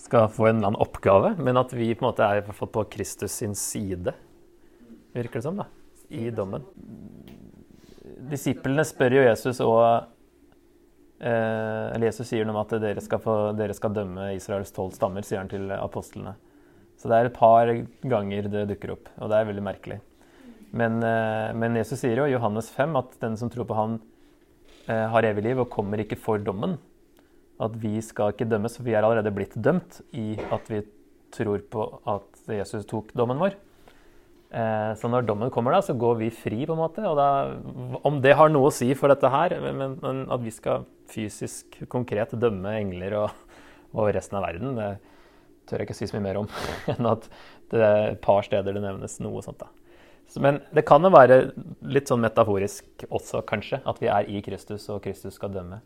skal 0.00 0.28
få 0.32 0.48
en 0.48 0.56
eller 0.56 0.72
annen 0.72 0.82
oppgave, 0.82 1.34
men 1.38 1.60
at 1.60 1.72
vi 1.72 1.92
på 1.94 2.02
en 2.02 2.10
måte 2.10 2.26
er 2.26 2.42
på 2.44 2.84
Kristus 2.90 3.36
sin 3.38 3.54
side, 3.54 4.16
virker 5.14 5.38
det 5.38 5.44
som, 5.46 5.60
da, 5.60 5.68
i 6.10 6.26
dommen. 6.34 6.64
Disiplene 8.30 8.84
spør 8.86 9.18
jo 9.18 9.22
Jesus 9.22 9.60
og 9.64 9.84
eh, 11.20 11.86
Eller 11.94 12.08
Jesus 12.08 12.28
sier 12.28 12.46
noe 12.46 12.56
om 12.56 12.62
at 12.62 12.74
dere 12.82 13.02
skal, 13.04 13.20
få, 13.22 13.36
dere 13.56 13.76
skal 13.76 13.94
dømme 13.96 14.32
Israels 14.34 14.72
tolv 14.74 14.96
stammer, 14.96 15.24
sier 15.24 15.42
han 15.42 15.52
til 15.52 15.70
apostlene. 15.76 16.34
Så 16.98 17.10
det 17.10 17.16
er 17.16 17.28
et 17.28 17.36
par 17.36 17.70
ganger 18.08 18.50
det 18.50 18.66
dukker 18.72 18.94
opp, 18.96 19.08
og 19.20 19.30
det 19.30 19.38
er 19.38 19.48
veldig 19.50 19.64
merkelig. 19.66 20.00
Men, 20.74 20.98
eh, 21.06 21.52
men 21.54 21.78
Jesus 21.78 22.02
sier 22.02 22.18
jo 22.18 22.26
i 22.26 22.34
Johannes 22.34 22.70
5 22.74 22.98
at 22.98 23.14
den 23.22 23.38
som 23.38 23.50
tror 23.52 23.68
på 23.68 23.76
han 23.78 24.00
eh, 24.88 25.06
har 25.12 25.28
evig 25.28 25.46
liv 25.46 25.62
og 25.62 25.70
kommer 25.72 26.02
ikke 26.02 26.18
for 26.18 26.42
dommen. 26.42 26.78
At 27.62 27.76
vi 27.78 28.00
skal 28.02 28.34
ikke 28.34 28.48
dømmes, 28.50 28.74
for 28.78 28.86
vi 28.86 28.96
er 28.96 29.06
allerede 29.06 29.34
blitt 29.34 29.54
dømt 29.54 30.00
i 30.18 30.34
at 30.52 30.66
vi 30.72 30.82
tror 31.34 31.62
på 31.70 31.86
at 32.10 32.50
Jesus 32.58 32.86
tok 32.90 33.14
dommen 33.14 33.38
vår. 33.42 33.54
Eh, 34.54 34.90
så 34.98 35.10
når 35.10 35.26
dommen 35.26 35.50
kommer, 35.54 35.74
da, 35.74 35.82
så 35.82 35.96
går 35.98 36.18
vi 36.20 36.32
fri, 36.34 36.60
på 36.66 36.74
en 36.74 36.82
måte. 36.82 37.06
Og 37.06 37.16
da, 37.18 37.28
om 38.06 38.20
det 38.22 38.36
har 38.38 38.50
noe 38.50 38.70
å 38.70 38.74
si 38.74 38.90
for 38.98 39.10
dette 39.10 39.30
her, 39.30 39.56
men, 39.62 39.96
men 40.02 40.26
at 40.30 40.42
vi 40.42 40.52
skal 40.54 40.86
fysisk 41.10 41.80
konkret 41.92 42.34
dømme 42.40 42.74
engler 42.78 43.18
og, 43.22 43.40
og, 43.92 44.08
resten 44.14 44.38
av 44.38 44.46
verden, 44.46 44.78
det 44.78 44.92
tør 45.68 45.80
jeg 45.80 45.88
ikke 45.88 45.96
si 45.96 46.10
så 46.10 46.18
mye 46.18 46.26
mer 46.26 46.42
om 46.42 46.50
enn 46.92 47.08
at 47.08 47.26
det 47.72 47.80
er 47.80 48.12
et 48.12 48.22
par 48.22 48.44
steder 48.46 48.76
det 48.76 48.82
nevnes 48.84 49.18
noe 49.24 49.42
sånt. 49.44 49.62
da. 49.62 49.83
Men 50.42 50.60
det 50.74 50.82
kan 50.88 51.04
jo 51.04 51.12
være 51.14 51.38
litt 51.86 52.10
sånn 52.10 52.22
metaforisk 52.24 53.04
også, 53.06 53.44
kanskje, 53.46 53.78
at 53.86 54.00
vi 54.02 54.08
er 54.10 54.30
i 54.30 54.40
Kristus, 54.42 54.88
og 54.90 55.02
Kristus 55.04 55.36
skal 55.38 55.52
dømme. 55.54 55.78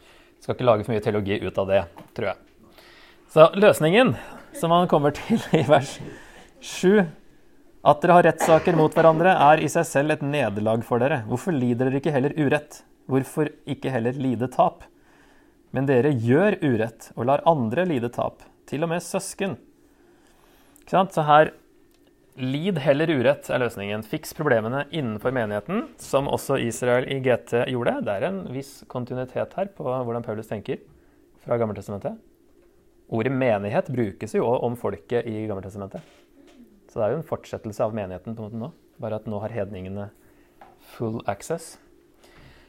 Jeg 0.00 0.44
skal 0.44 0.56
ikke 0.56 0.66
lage 0.68 0.84
for 0.84 0.94
mye 0.94 1.04
teologi 1.04 1.38
ut 1.40 1.58
av 1.60 1.70
det, 1.70 1.80
tror 2.16 2.30
jeg. 2.30 2.38
Så 3.30 3.46
løsningen, 3.54 4.14
som 4.56 4.72
man 4.72 4.88
kommer 4.90 5.14
til 5.14 5.40
i 5.56 5.62
vers 5.68 5.98
7 6.60 7.06
At 7.80 8.02
dere 8.02 8.16
har 8.18 8.26
rettssaker 8.26 8.76
mot 8.76 8.92
hverandre, 8.92 9.30
er 9.32 9.62
i 9.64 9.68
seg 9.72 9.86
selv 9.88 10.12
et 10.12 10.24
nederlag 10.26 10.82
for 10.84 11.00
dere. 11.00 11.22
Hvorfor 11.30 11.54
lider 11.56 11.88
dere 11.88 12.00
ikke 12.02 12.12
heller 12.12 12.34
urett? 12.36 12.82
Hvorfor 13.08 13.48
ikke 13.64 13.92
heller 13.94 14.18
lide 14.20 14.50
tap? 14.52 14.82
Men 15.72 15.86
dere 15.88 16.10
gjør 16.12 16.58
urett 16.60 17.08
og 17.14 17.24
lar 17.30 17.44
andre 17.48 17.86
lide 17.88 18.10
tap, 18.12 18.42
til 18.68 18.84
og 18.84 18.92
med 18.92 19.00
søsken. 19.06 19.56
Så 20.90 21.22
her 21.24 21.54
Lid 22.38 22.78
heller 22.78 23.10
urett 23.10 23.48
er 23.50 23.60
løsningen. 23.60 24.04
Fiks 24.06 24.32
problemene 24.38 24.84
innenfor 24.94 25.34
menigheten, 25.34 25.88
som 25.98 26.28
også 26.30 26.60
Israel 26.62 27.08
i 27.10 27.18
GT 27.24 27.56
gjorde. 27.72 27.96
Det 28.06 28.14
er 28.14 28.26
en 28.28 28.40
viss 28.54 28.84
kontinuitet 28.90 29.56
her 29.58 29.72
på 29.74 29.86
hvordan 29.88 30.24
Paulus 30.24 30.48
tenker 30.50 30.78
fra 31.42 31.58
Gammeltestamentet. 31.60 32.20
Ordet 33.10 33.34
menighet 33.34 33.90
brukes 33.90 34.36
jo 34.36 34.46
om 34.46 34.78
folket 34.78 35.26
i 35.26 35.42
Gammeltestamentet. 35.50 36.04
Så 36.90 36.98
det 36.98 37.06
er 37.06 37.14
jo 37.14 37.20
en 37.20 37.26
fortsettelse 37.26 37.82
av 37.82 37.94
menigheten 37.94 38.36
på 38.36 38.44
en 38.44 38.48
måte 38.48 38.62
nå, 38.62 38.70
bare 39.02 39.18
at 39.18 39.26
nå 39.30 39.42
har 39.42 39.54
hedningene 39.54 40.08
full 40.94 41.20
access. 41.30 41.74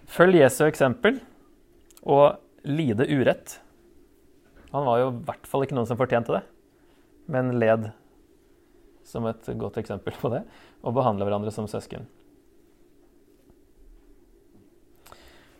Følg 0.09 0.41
Jesu 0.41 0.65
eksempel 0.65 1.21
og 2.01 2.41
lide 2.65 3.05
urett. 3.09 3.59
Han 4.73 4.85
var 4.89 5.01
jo 5.01 5.09
i 5.13 5.23
hvert 5.29 5.49
fall 5.49 5.65
ikke 5.65 5.77
noen 5.77 5.89
som 5.89 5.99
fortjente 5.99 6.33
det, 6.33 6.43
men 7.31 7.53
led 7.61 7.91
som 9.11 9.27
et 9.29 9.51
godt 9.59 9.79
eksempel 9.81 10.15
på 10.17 10.31
det, 10.33 10.45
og 10.81 10.95
behandle 10.95 11.27
hverandre 11.27 11.53
som 11.53 11.67
søsken. 11.69 12.07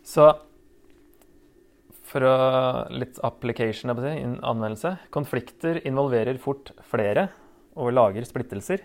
Så 0.08 0.32
for 2.12 2.26
å 2.28 2.38
litt 2.92 3.22
application, 3.24 3.94
anvendelse 3.94 4.98
Konflikter 5.16 5.80
involverer 5.88 6.40
fort 6.42 6.74
flere 6.90 7.30
og 7.80 7.94
lager 7.96 8.26
splittelser. 8.28 8.84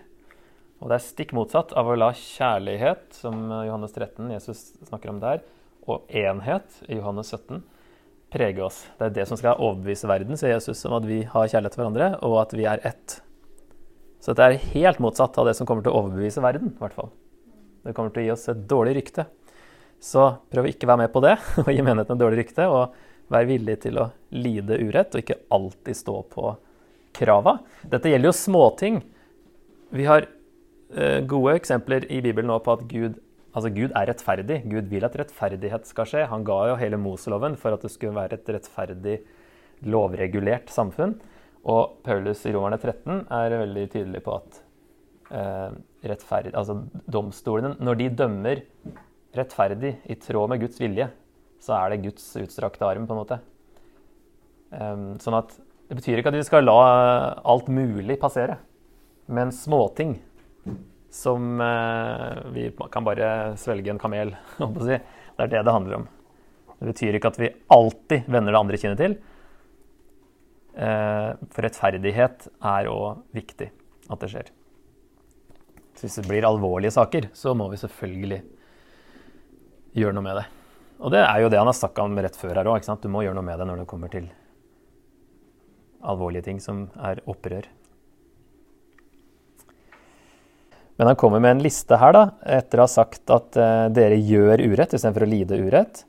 Og 0.77 0.87
det 0.87 0.99
er 0.99 1.03
stikk 1.03 1.33
motsatt 1.35 1.73
av 1.75 1.89
å 1.89 1.97
la 1.97 2.11
kjærlighet, 2.15 3.09
som 3.17 3.49
Johannes 3.65 3.95
13, 3.95 4.29
Jesus 4.31 4.61
snakker 4.87 5.11
om 5.11 5.19
der, 5.23 5.41
og 5.87 6.07
enhet 6.13 6.79
i 6.87 6.99
Johannes 6.99 7.33
17 7.33 7.63
prege 8.31 8.63
oss. 8.63 8.83
Det 8.99 9.09
er 9.09 9.15
det 9.15 9.27
som 9.29 9.39
skal 9.39 9.59
overbevise 9.59 10.09
verden, 10.09 10.37
sier 10.39 10.55
Jesus, 10.55 10.83
om 10.87 10.97
at 10.99 11.07
vi 11.07 11.21
har 11.27 11.49
kjærlighet 11.49 11.75
til 11.75 11.83
hverandre, 11.83 12.09
og 12.27 12.41
at 12.43 12.55
vi 12.55 12.67
er 12.69 12.83
ett. 12.87 13.19
Så 14.27 14.33
dette 14.35 14.43
er 14.43 14.71
helt 14.73 14.97
motsatt 14.99 15.37
av 15.39 15.45
det 15.47 15.53
som 15.55 15.63
kommer 15.63 15.85
til 15.85 15.93
å 15.93 16.01
overbevise 16.01 16.41
verden. 16.43 16.73
I 16.75 16.81
hvert 16.81 16.95
fall. 16.97 17.13
Det 17.87 17.93
kommer 17.95 18.11
til 18.11 18.25
å 18.25 18.25
gi 18.25 18.31
oss 18.33 18.49
et 18.51 18.63
dårlig 18.67 18.97
rykte. 18.97 19.23
Så 20.03 20.25
prøv 20.51 20.67
å 20.67 20.71
ikke 20.73 20.89
være 20.89 21.05
med 21.05 21.13
på 21.13 21.21
det 21.23 21.37
og 21.63 21.69
gi 21.71 21.79
menigheten 21.79 22.17
et 22.17 22.23
dårlig 22.25 22.41
rykte. 22.41 22.65
Og 22.67 23.31
vær 23.31 23.47
villig 23.47 23.77
til 23.85 24.01
å 24.03 24.09
lide 24.35 24.81
urett 24.83 25.15
og 25.15 25.23
ikke 25.23 25.37
alltid 25.55 25.99
stå 26.01 26.17
på 26.33 26.51
krava. 27.15 27.53
Dette 27.87 28.11
gjelder 28.11 28.27
jo 28.27 28.35
småting. 28.41 28.99
Vi 29.95 30.09
har 30.11 30.27
uh, 30.27 31.21
gode 31.31 31.55
eksempler 31.61 32.09
i 32.11 32.19
Bibelen 32.19 32.51
nå 32.51 32.59
på 32.67 32.75
at 32.75 32.83
Gud, 32.91 33.15
altså 33.55 33.71
Gud 33.79 33.95
er 33.95 34.11
rettferdig. 34.11 34.59
Gud 34.67 34.91
vil 34.91 35.07
at 35.07 35.15
rettferdighet 35.23 35.87
skal 35.87 36.11
skje. 36.11 36.27
Han 36.27 36.43
ga 36.51 36.59
jo 36.73 36.77
hele 36.83 36.99
Moseloven 36.99 37.55
for 37.55 37.79
at 37.79 37.87
det 37.87 37.95
skulle 37.95 38.19
være 38.19 38.41
et 38.41 38.53
rettferdig, 38.57 39.21
lovregulert 39.87 40.67
samfunn. 40.75 41.15
Og 41.67 41.99
Paulus 42.05 42.45
i 42.47 42.53
Romerne 42.55 42.79
13 42.79 43.25
er 43.33 43.57
veldig 43.59 43.85
tydelig 43.91 44.23
på 44.23 44.37
at 44.37 44.59
eh, 45.35 45.75
rettferd, 46.07 46.53
altså 46.55 46.79
domstolene, 47.11 47.75
når 47.83 47.99
de 47.99 48.09
dømmer 48.21 48.63
rettferdig 49.35 49.97
i 50.07 50.15
tråd 50.21 50.53
med 50.53 50.63
Guds 50.63 50.79
vilje, 50.79 51.09
så 51.63 51.75
er 51.81 51.91
det 51.91 52.03
Guds 52.05 52.25
utstrakte 52.39 52.87
arm, 52.87 53.07
på 53.09 53.15
en 53.15 53.21
måte. 53.21 53.39
Um, 54.67 55.15
sånn 55.23 55.37
at 55.37 55.53
Det 55.87 55.95
betyr 55.95 56.19
ikke 56.19 56.33
at 56.33 56.35
vi 56.35 56.43
skal 56.43 56.65
la 56.67 56.79
alt 57.47 57.69
mulig 57.71 58.17
passere, 58.19 58.57
men 59.31 59.53
småting 59.55 60.17
som 61.17 61.61
eh, 61.63 62.41
Vi 62.51 62.65
kan 62.91 63.05
bare 63.07 63.55
svelge 63.57 63.93
en 63.93 64.01
kamel, 64.01 64.33
holdt 64.59 64.75
på 64.75 64.83
å 64.83 64.87
si. 64.89 64.97
Det 65.37 65.45
er 65.45 65.53
det 65.53 65.63
det 65.63 65.75
handler 65.75 66.01
om. 66.01 66.07
Det 66.77 66.91
betyr 66.91 67.17
ikke 67.17 67.31
at 67.31 67.39
vi 67.39 67.53
alltid 67.73 68.27
vender 68.27 68.53
det 68.53 68.59
andre 68.59 68.79
kinnet 68.81 68.99
til, 69.01 69.15
for 70.77 71.65
rettferdighet 71.65 72.43
er 72.69 72.89
òg 72.91 73.23
viktig 73.33 73.71
at 74.13 74.21
det 74.21 74.29
skjer. 74.29 74.51
Så 75.97 76.05
hvis 76.05 76.17
det 76.19 76.27
blir 76.29 76.45
alvorlige 76.45 76.93
saker, 76.93 77.31
så 77.33 77.55
må 77.57 77.65
vi 77.71 77.79
selvfølgelig 77.81 78.41
gjøre 79.97 80.13
noe 80.13 80.25
med 80.27 80.37
det. 80.37 80.45
Og 81.01 81.13
det 81.13 81.23
er 81.23 81.41
jo 81.41 81.49
det 81.49 81.57
han 81.57 81.69
har 81.69 81.77
snakka 81.77 82.05
om 82.05 82.19
rett 82.21 82.37
før 82.37 82.59
her 82.59 82.69
òg. 82.69 82.85
Du 83.01 83.09
må 83.09 83.23
gjøre 83.25 83.37
noe 83.37 83.45
med 83.45 83.57
det 83.57 83.67
når 83.69 83.81
det 83.81 83.89
kommer 83.89 84.13
til 84.13 84.29
alvorlige 86.07 86.45
ting 86.47 86.61
som 86.61 86.85
er 87.01 87.21
opprør. 87.29 87.65
Men 90.97 91.11
han 91.11 91.17
kommer 91.19 91.41
med 91.41 91.57
en 91.57 91.65
liste 91.65 91.97
her, 92.01 92.13
da, 92.13 92.23
etter 92.57 92.79
å 92.79 92.87
ha 92.87 92.89
sagt 92.89 93.29
at 93.33 93.57
eh, 93.61 93.89
dere 93.93 94.17
gjør 94.17 94.63
urett 94.65 94.95
istedenfor 94.97 95.27
å 95.27 95.29
lide 95.29 95.59
urett. 95.61 96.01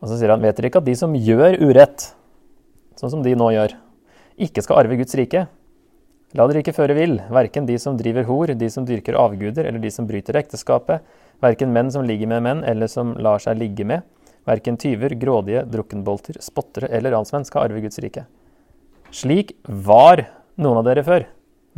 Og 0.00 0.08
så 0.08 0.16
sier 0.16 0.32
han, 0.32 0.40
vet 0.40 0.56
dere 0.56 0.70
ikke 0.70 0.80
at 0.80 0.88
de 0.88 0.94
som 0.96 1.12
gjør 1.12 1.58
urett, 1.60 2.06
sånn 3.00 3.12
som 3.16 3.24
de 3.24 3.32
nå 3.38 3.48
gjør, 3.54 3.74
ikke 4.40 4.64
skal 4.64 4.82
arve 4.82 4.98
Guds 5.00 5.16
rike. 5.18 5.46
La 6.38 6.46
dere 6.46 6.62
ikke 6.62 6.76
føre 6.76 6.94
vill, 6.94 7.16
verken 7.32 7.66
de 7.66 7.74
som 7.82 7.96
driver 7.98 8.28
hor, 8.28 8.52
de 8.54 8.68
som 8.70 8.84
dyrker 8.86 9.18
avguder, 9.18 9.66
eller 9.66 9.82
de 9.82 9.90
som 9.90 10.06
bryter 10.06 10.38
ekteskapet, 10.38 11.02
verken 11.42 11.72
menn 11.74 11.90
som 11.90 12.06
ligger 12.06 12.30
med 12.30 12.44
menn, 12.46 12.62
eller 12.68 12.90
som 12.92 13.16
lar 13.18 13.42
seg 13.42 13.58
ligge 13.58 13.86
med, 13.88 14.04
verken 14.48 14.78
tyver, 14.80 15.16
grådige, 15.18 15.64
drukkenbolter, 15.72 16.38
spottere 16.44 16.88
eller 16.94 17.16
ransmenn 17.16 17.44
skal 17.48 17.66
arve 17.66 17.82
Guds 17.82 17.98
rike. 18.02 18.24
Slik 19.10 19.56
var 19.66 20.22
noen 20.60 20.80
av 20.80 20.86
dere 20.86 21.04
før, 21.06 21.26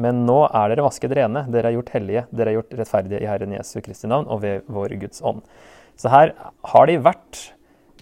men 0.03 0.23
nå 0.29 0.39
er 0.49 0.73
dere 0.73 0.85
vasket 0.85 1.15
rene, 1.17 1.47
dere 1.53 1.71
er 1.71 1.79
gjort 1.79 1.93
hellige, 1.97 2.27
dere 2.33 2.53
er 2.53 2.59
gjort 2.59 2.77
rettferdige 2.81 3.23
i 3.23 3.29
Herren 3.29 3.57
Jesu 3.57 3.79
Kristi 3.85 4.11
navn 4.11 4.29
og 4.29 4.43
ved 4.45 4.69
vår 4.73 4.97
Guds 5.01 5.25
ånd. 5.25 5.43
Så 5.97 6.13
her 6.13 6.33
har 6.73 6.89
de 6.89 7.01
vært 7.05 7.43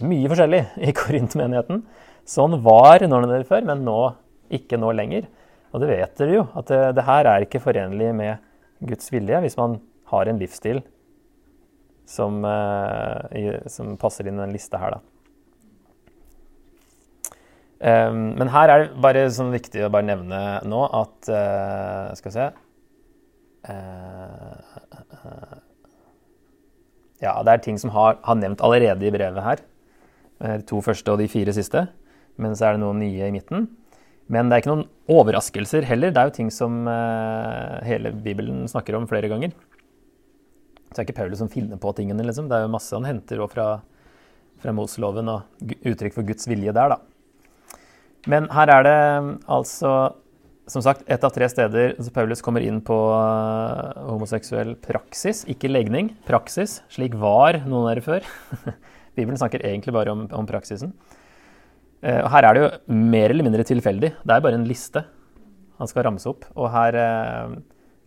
mye 0.01 0.29
forskjellig 0.31 0.61
i 0.81 0.93
Korint-menigheten. 0.95 1.83
Sånn 2.31 2.55
var 2.63 3.01
dere 3.03 3.43
før, 3.47 3.65
men 3.67 3.83
nå 3.83 3.99
ikke 4.55 4.79
nå 4.79 4.91
lenger. 4.95 5.27
Og 5.71 5.83
det 5.83 5.91
vet 5.91 6.17
dere 6.19 6.37
jo, 6.37 6.47
at 6.59 6.67
det, 6.71 6.79
det, 6.97 7.05
her 7.07 7.27
er 7.27 7.45
ikke 7.45 7.63
forenlig 7.63 8.11
med 8.15 8.49
Guds 8.87 9.11
vilje 9.13 9.39
hvis 9.43 9.57
man 9.59 9.77
har 10.11 10.27
en 10.27 10.39
livsstil 10.41 10.81
som, 12.07 12.41
uh, 12.43 13.23
som 13.71 13.95
passer 13.99 14.27
inn 14.27 14.39
i 14.39 14.43
den 14.43 14.55
lista 14.55 14.79
her, 14.81 14.97
da. 14.97 15.01
Um, 17.81 18.35
men 18.37 18.51
her 18.53 18.69
er 18.69 18.83
det 18.83 19.01
bare 19.01 19.23
sånn 19.33 19.49
viktig 19.55 19.81
å 19.81 19.89
bare 19.89 20.05
nevne 20.05 20.39
nå 20.69 20.83
at 20.85 21.29
uh, 21.33 22.11
Skal 22.13 22.29
vi 22.29 22.33
se 22.35 22.43
uh, 23.65 24.67
Ja, 27.23 27.33
det 27.41 27.55
er 27.55 27.63
ting 27.65 27.79
som 27.81 27.89
har, 27.95 28.19
har 28.21 28.37
nevnt 28.37 28.61
allerede 28.61 29.07
i 29.07 29.13
brevet 29.13 29.41
her. 29.47 29.65
De 30.41 30.61
to 30.69 30.77
første 30.85 31.09
og 31.13 31.17
de 31.21 31.27
fire 31.29 31.53
siste. 31.57 31.87
Men 32.39 32.55
så 32.55 32.69
er 32.69 32.77
det 32.77 32.83
noen 32.83 33.01
nye 33.01 33.27
i 33.27 33.33
midten. 33.35 33.67
Men 34.31 34.47
det 34.47 34.55
er 34.55 34.63
ikke 34.63 34.71
noen 34.71 34.87
overraskelser 35.11 35.85
heller. 35.87 36.13
Det 36.13 36.21
er 36.21 36.29
jo 36.29 36.37
ting 36.37 36.51
som 36.53 36.85
uh, 36.87 37.81
hele 37.83 38.13
Bibelen 38.15 38.63
snakker 38.71 38.95
om 38.95 39.07
flere 39.09 39.27
ganger. 39.31 39.51
Så 40.91 40.95
det 40.95 41.01
er 41.01 41.07
ikke 41.09 41.19
Paulus 41.19 41.41
som 41.41 41.51
finner 41.51 41.79
på 41.79 41.91
tingene, 41.97 42.23
liksom. 42.27 42.47
Det 42.51 42.57
er 42.57 42.65
jo 42.65 42.71
masse 42.71 42.95
han 42.95 43.07
henter 43.07 43.43
fra, 43.51 43.67
fra 44.63 44.75
Moseloven 44.75 45.31
og 45.31 45.75
uttrykk 45.87 46.15
for 46.15 46.27
Guds 46.27 46.47
vilje 46.51 46.75
der, 46.75 46.95
da. 46.95 46.99
Men 48.29 48.47
her 48.53 48.69
er 48.69 48.83
det 48.85 48.97
altså, 49.49 49.91
som 50.69 50.83
sagt, 50.85 51.03
ett 51.11 51.23
av 51.25 51.31
tre 51.33 51.47
steder 51.49 51.95
så 51.99 52.11
Paulus 52.13 52.43
kommer 52.45 52.63
inn 52.63 52.79
på 52.85 52.97
uh, 53.11 53.97
homoseksuell 54.13 54.75
praksis, 54.83 55.43
ikke 55.51 55.71
legning. 55.71 56.13
Praksis. 56.27 56.79
Slik 56.93 57.17
var 57.19 57.63
noen 57.65 57.87
av 57.87 57.89
dere 57.91 58.05
før. 58.05 58.27
Bibelen 59.17 59.39
snakker 59.39 59.65
egentlig 59.67 59.95
bare 59.95 60.13
om, 60.13 60.27
om 60.31 60.47
praksisen. 60.47 60.95
Eh, 62.01 62.21
her 62.33 62.47
er 62.47 62.57
det 62.57 62.63
jo 62.63 62.69
mer 62.97 63.29
eller 63.29 63.45
mindre 63.45 63.65
tilfeldig. 63.67 64.13
Det 64.23 64.33
er 64.33 64.43
bare 64.43 64.57
en 64.57 64.67
liste 64.69 65.03
han 65.81 65.89
skal 65.89 66.05
ramse 66.05 66.29
opp. 66.29 66.45
Og 66.55 66.69
her, 66.73 66.97
eh, 66.97 67.53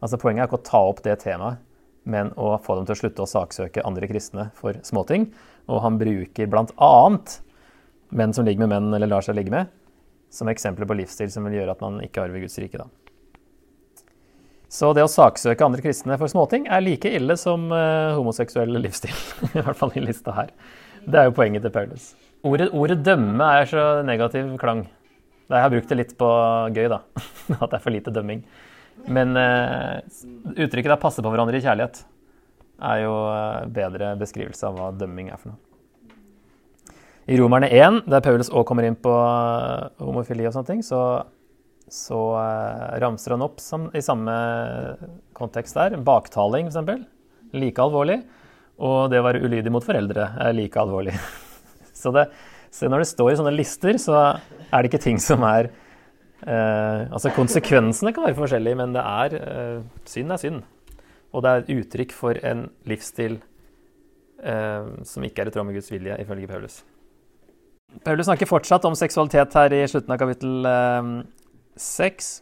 altså 0.03 0.19
Poenget 0.21 0.45
er 0.45 0.51
ikke 0.51 0.61
å 0.61 0.67
ta 0.67 0.83
opp 0.91 1.03
det 1.03 1.19
temaet, 1.23 1.63
men 2.05 2.31
å 2.37 2.55
få 2.63 2.77
dem 2.77 2.87
til 2.87 2.95
å 2.95 3.01
slutte 3.01 3.25
å 3.25 3.31
saksøke 3.31 3.85
andre 3.87 4.09
kristne 4.11 4.51
for 4.59 4.79
småting. 4.87 5.31
Og 5.69 5.81
han 5.83 5.99
bruker 5.99 6.51
bl.a. 6.51 7.19
menn 8.11 8.35
som 8.35 8.45
ligger 8.45 8.67
med 8.67 8.75
menn 8.75 8.95
eller 8.95 9.11
lar 9.11 9.25
seg 9.25 9.39
ligge 9.39 9.55
med, 9.55 9.73
som 10.31 10.51
eksempler 10.51 10.87
på 10.87 10.99
livsstil 10.99 11.31
som 11.33 11.47
vil 11.49 11.57
gjøre 11.61 11.75
at 11.75 11.83
man 11.83 12.03
ikke 12.05 12.27
arver 12.27 12.45
Guds 12.45 12.59
rike. 12.59 12.79
da. 12.79 12.91
Så 14.69 14.91
det 14.93 15.05
å 15.07 15.11
saksøke 15.11 15.65
andre 15.65 15.85
kristne 15.85 16.19
for 16.19 16.31
småting 16.31 16.67
er 16.67 16.83
like 16.83 17.07
ille 17.07 17.37
som 17.39 17.71
uh, 17.71 18.15
homoseksuell 18.19 18.75
livsstil. 18.83 19.15
I 19.55 19.63
hvert 19.63 19.79
fall 19.79 19.95
i 19.95 20.03
lista 20.03 20.35
her. 20.35 20.51
Det 21.07 21.21
er 21.21 21.31
jo 21.31 21.37
poenget 21.37 21.63
til 21.63 21.75
Paulus. 21.75 22.11
Ordet, 22.45 22.69
ordet 22.77 23.01
'dømme' 23.01 23.47
er 23.57 23.69
så 23.69 23.83
negativ 24.05 24.51
klang. 24.61 24.85
Jeg 25.49 25.61
har 25.65 25.71
brukt 25.73 25.89
det 25.89 25.97
litt 25.97 26.15
på 26.21 26.29
gøy, 26.77 26.89
da. 26.93 27.01
At 27.63 27.71
det 27.71 27.79
er 27.79 27.85
for 27.85 27.95
lite 27.95 28.13
dømming. 28.13 28.43
Men 29.09 29.33
uh, 29.37 30.01
uttrykket 30.53 31.01
'passe 31.01 31.25
på 31.25 31.31
hverandre 31.33 31.57
i 31.57 31.65
kjærlighet' 31.65 32.03
er 32.85 32.99
jo 33.01 33.15
uh, 33.31 33.65
bedre 33.73 34.13
beskrivelse 34.21 34.67
av 34.69 34.77
hva 34.77 34.91
dømming 34.93 35.31
er 35.33 35.41
for 35.41 35.55
noe. 35.55 35.61
I 37.25 37.39
Romerne 37.41 37.71
1, 37.73 38.03
der 38.13 38.21
Paulus 38.21 38.53
òg 38.53 38.67
kommer 38.69 38.85
inn 38.85 38.99
på 39.01 39.09
uh, 39.09 39.89
homofili 40.05 40.45
og 40.45 40.53
sånne 40.53 40.69
ting, 40.69 40.83
så, 40.85 41.01
så 41.89 42.19
ramser 43.01 43.33
han 43.33 43.47
opp 43.47 43.57
som, 43.65 43.89
i 43.97 44.05
samme 44.05 44.35
kontekst 45.33 45.81
der. 45.81 45.97
Baktaling, 45.97 46.69
f.eks. 46.69 47.09
Like 47.57 47.81
alvorlig. 47.81 48.21
Og 48.85 49.09
det 49.09 49.23
å 49.23 49.25
være 49.25 49.41
ulydig 49.47 49.73
mot 49.73 49.87
foreldre 49.87 50.35
er 50.45 50.53
like 50.53 50.85
alvorlig. 50.85 51.17
Så, 52.05 52.13
det, 52.15 52.29
så, 52.69 52.91
når 52.93 53.05
det 53.05 53.09
står 53.11 53.33
i 53.33 53.39
sånne 53.41 53.55
lister, 53.57 53.99
så 54.03 54.21
er 54.69 54.77
det 54.77 54.91
ikke 54.93 55.03
ting 55.07 55.21
som 55.23 55.45
er 55.49 55.71
eh, 56.45 57.01
Altså 57.09 57.33
konsekvensene 57.35 58.15
kan 58.15 58.29
være 58.29 58.39
forskjellige, 58.39 58.81
men 58.81 58.97
det 58.97 59.05
er 59.05 59.37
eh, 59.41 59.83
synd 60.11 60.37
er 60.37 60.43
synd. 60.45 60.63
Og 61.35 61.43
det 61.43 61.51
er 61.51 61.63
et 61.63 61.75
uttrykk 61.81 62.15
for 62.15 62.39
en 62.47 62.69
livsstil 62.89 63.41
eh, 64.45 64.91
som 65.09 65.27
ikke 65.27 65.43
er 65.43 65.51
i 65.51 65.55
tråd 65.55 65.71
med 65.71 65.79
Guds 65.81 65.91
vilje, 65.91 66.21
ifølge 66.23 66.51
Paulus. 66.51 66.83
Paulus 68.05 68.27
snakker 68.27 68.51
fortsatt 68.51 68.87
om 68.89 68.97
seksualitet 68.99 69.55
her 69.55 69.75
i 69.75 69.85
slutten 69.91 70.15
av 70.15 70.21
kapittel 70.21 70.69
eh, 70.71 71.15
seks. 71.81 72.37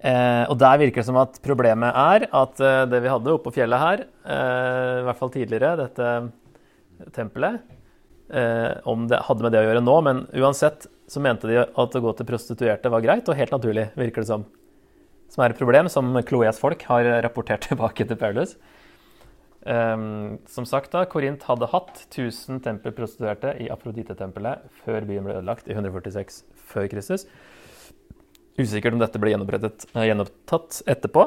Eh, 0.00 0.44
og 0.48 0.56
der 0.56 0.78
virker 0.80 1.02
det 1.02 1.08
som 1.10 1.18
at 1.20 1.34
problemet 1.44 1.92
er 1.92 2.24
at 2.32 2.60
eh, 2.64 2.84
det 2.88 3.02
vi 3.04 3.10
hadde 3.12 3.34
oppe 3.34 3.50
på 3.50 3.58
fjellet 3.58 3.82
her, 3.82 4.04
eh, 4.24 5.00
i 5.02 5.04
hvert 5.04 5.18
fall 5.18 5.32
tidligere, 5.34 5.74
dette 5.76 6.06
tempelet. 7.14 7.60
Eh, 8.30 8.72
om 8.86 9.08
det 9.10 9.18
hadde 9.26 9.42
med 9.42 9.54
det 9.54 9.62
å 9.62 9.66
gjøre 9.66 9.82
nå, 9.82 9.94
men 10.06 10.24
uansett 10.38 10.86
så 11.10 11.22
mente 11.22 11.48
de 11.50 11.56
at 11.64 11.96
å 11.96 12.02
gå 12.04 12.12
til 12.14 12.28
prostituerte 12.28 12.92
var 12.92 13.02
greit 13.02 13.26
og 13.26 13.34
helt 13.34 13.54
naturlig, 13.54 13.88
virker 13.98 14.22
det 14.22 14.30
som. 14.30 14.44
Som 15.30 15.42
er 15.42 15.54
et 15.54 15.58
problem 15.58 15.88
som 15.90 16.14
Kloes 16.26 16.60
folk 16.62 16.84
har 16.86 17.08
rapportert 17.26 17.66
tilbake 17.70 18.06
til 18.06 18.18
Paulus. 18.20 18.54
Um, 19.60 20.38
som 20.48 20.64
sagt, 20.64 20.92
da, 20.94 21.02
Korint 21.10 21.42
hadde 21.44 21.68
hatt 21.68 22.06
1000 22.06 22.62
tempelprostituerte 22.64 23.58
i 23.60 23.66
Afrodite-tempelet 23.68 24.62
før 24.86 25.04
byen 25.08 25.26
ble 25.26 25.36
ødelagt 25.36 25.68
i 25.68 25.74
146 25.74 26.40
før 26.70 26.88
Kristus. 26.88 27.26
Usikkert 28.56 28.96
om 28.96 29.02
dette 29.02 29.20
ble 29.20 29.34
uh, 29.34 30.06
gjenopptatt 30.06 30.80
etterpå. 30.88 31.26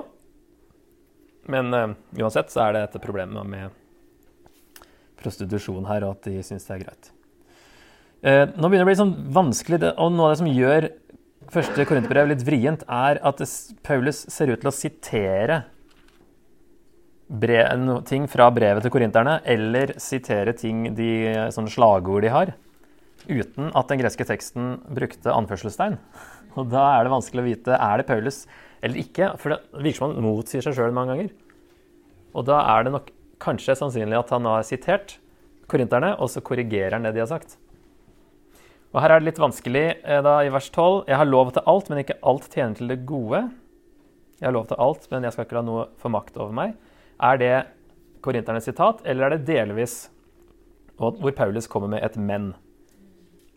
Men 1.51 1.75
uh, 1.75 1.93
uansett 2.23 2.49
så 2.55 2.69
er 2.69 2.77
det 2.77 2.87
et 2.87 3.01
problem 3.03 3.37
med 3.43 3.82
prostitusjon 5.23 5.87
her, 5.89 6.05
og 6.07 6.17
at 6.17 6.29
de 6.29 6.43
syns 6.45 6.67
det 6.67 6.75
er 6.75 6.83
greit. 6.85 7.11
Eh, 8.23 8.45
nå 8.55 8.69
begynner 8.69 8.83
det 8.83 8.87
å 8.87 8.91
bli 8.91 8.99
sånn 9.01 9.15
vanskelig, 9.35 9.81
og 9.93 10.13
noe 10.15 10.29
av 10.29 10.33
det 10.33 10.41
som 10.43 10.51
gjør 10.51 10.89
første 11.53 11.85
korinterbrev 11.89 12.31
litt 12.31 12.43
vrient, 12.47 12.85
er 12.87 13.19
at 13.25 13.41
Paulus 13.85 14.23
ser 14.31 14.53
ut 14.53 14.61
til 14.61 14.71
å 14.71 14.75
sitere 14.75 15.63
brev, 17.27 17.73
ting 18.07 18.27
fra 18.31 18.49
brevet 18.53 18.85
til 18.85 18.93
korinterne, 18.93 19.39
eller 19.43 19.95
sitere 20.01 20.55
ting 20.57 20.91
de, 20.97 21.09
sånne 21.53 21.73
slagord 21.73 22.23
de 22.25 22.31
har, 22.33 22.53
uten 23.27 23.71
at 23.71 23.91
den 23.91 24.01
greske 24.01 24.27
teksten 24.27 24.77
brukte 24.91 25.33
anførselstegn. 25.33 25.97
Og 26.59 26.69
da 26.69 26.85
er 26.95 27.05
det 27.05 27.13
vanskelig 27.15 27.41
å 27.41 27.47
vite 27.47 27.77
er 27.79 27.99
det 27.99 28.07
Paulus 28.07 28.43
eller 28.83 28.99
ikke, 28.99 29.31
for 29.39 29.53
det 29.53 29.83
virker 29.83 30.01
som 30.01 30.11
han 30.11 30.25
motsier 30.25 30.63
seg 30.63 30.75
sjøl 30.75 30.93
mange 30.95 31.13
ganger. 31.13 31.29
Og 32.35 32.45
da 32.49 32.59
er 32.73 32.85
det 32.85 32.91
nok 32.93 33.11
kanskje 33.43 33.75
sannsynlig 33.77 34.17
at 34.19 34.31
han 34.33 34.47
har 34.47 34.63
sitert 34.67 35.17
korinterne, 35.71 36.13
og 36.19 36.31
så 36.31 36.43
korrigerer 36.45 36.95
han 36.95 37.05
det 37.07 37.13
de 37.15 37.23
har 37.23 37.31
sagt. 37.31 37.57
Og 38.93 39.01
Her 39.01 39.15
er 39.15 39.21
det 39.21 39.31
litt 39.31 39.41
vanskelig 39.41 39.85
eh, 40.05 40.21
da 40.21 40.37
i 40.45 40.51
vers 40.53 40.69
12. 40.69 41.09
Jeg 41.09 41.17
har 41.17 41.29
lov 41.29 41.53
til 41.53 41.65
alt, 41.69 41.87
men 41.89 42.03
ikke 42.03 42.19
alt 42.29 42.49
tjener 42.53 42.77
til 42.77 42.91
det 42.93 42.99
gode. 43.09 43.47
Jeg 44.37 44.47
har 44.49 44.53
lov 44.53 44.67
til 44.69 44.81
alt, 44.85 45.07
men 45.09 45.25
jeg 45.25 45.33
skal 45.33 45.47
ikke 45.47 45.57
la 45.57 45.65
noe 45.65 45.85
få 46.01 46.11
makt 46.13 46.37
over 46.37 46.53
meg. 46.53 46.75
Er 47.17 47.39
det 47.41 47.53
korinternes 48.23 48.67
sitat, 48.69 49.01
eller 49.07 49.27
er 49.27 49.35
det 49.35 49.47
delvis 49.49 50.07
hvor 51.01 51.33
Paulus 51.35 51.67
kommer 51.67 51.89
med 51.89 52.03
et 52.05 52.15
'men'? 52.15 52.53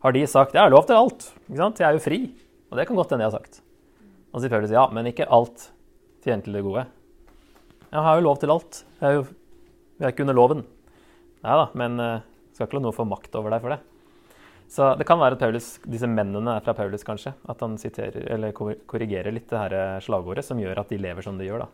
Har 0.02 0.12
de 0.12 0.26
sagt 0.26 0.54
'jeg 0.54 0.62
har 0.62 0.70
lov 0.70 0.86
til 0.86 0.96
alt', 0.96 1.32
ikke 1.48 1.56
sant? 1.56 1.80
jeg 1.80 1.88
er 1.88 1.92
jo 1.92 1.98
fri? 1.98 2.34
Og 2.70 2.78
det 2.78 2.86
kan 2.86 2.96
godt 2.96 3.10
hende 3.10 3.24
jeg 3.24 3.32
har 3.32 3.38
sagt. 3.38 3.62
Og 4.32 4.40
så 4.40 4.46
sier 4.46 4.50
Paulus 4.50 4.70
ja, 4.70 4.86
men 4.90 5.06
ikke 5.06 5.28
alt 5.30 5.72
tjener 6.24 6.42
til 6.42 6.52
det 6.52 6.62
gode. 6.62 6.86
Jeg 7.92 8.02
har 8.02 8.14
jo 8.16 8.20
lov 8.20 8.38
til 8.38 8.50
alt. 8.50 8.84
Jeg 9.00 9.08
er 9.08 9.14
jo 9.14 9.26
vi 9.96 10.04
er 10.04 10.12
ikke 10.12 10.24
under 10.26 10.36
loven. 10.36 10.64
Nei 11.44 11.58
da, 11.60 11.68
men 11.78 12.00
uh, 12.02 12.24
skal 12.54 12.68
ikke 12.68 12.78
la 12.78 12.86
noe 12.86 12.96
få 12.96 13.06
makt 13.08 13.36
over 13.38 13.54
deg 13.54 13.64
for 13.64 13.74
det. 13.74 13.80
Så 14.68 14.88
det 14.98 15.06
kan 15.06 15.20
være 15.20 15.36
at 15.36 15.42
Paulus, 15.42 15.76
disse 15.86 16.08
mennene 16.10 16.56
er 16.56 16.64
fra 16.64 16.74
Paulus, 16.74 17.04
kanskje. 17.06 17.32
At 17.46 17.60
han 17.62 17.76
siterer, 17.78 18.26
eller 18.34 18.54
korrigerer 18.56 19.34
litt 19.34 19.46
det 19.52 19.60
her 19.60 19.74
eh, 19.78 19.98
slagordet 20.02 20.42
som 20.46 20.58
gjør 20.58 20.80
at 20.82 20.90
de 20.90 20.98
lever 20.98 21.22
som 21.22 21.38
de 21.38 21.46
gjør. 21.46 21.62
da. 21.62 21.68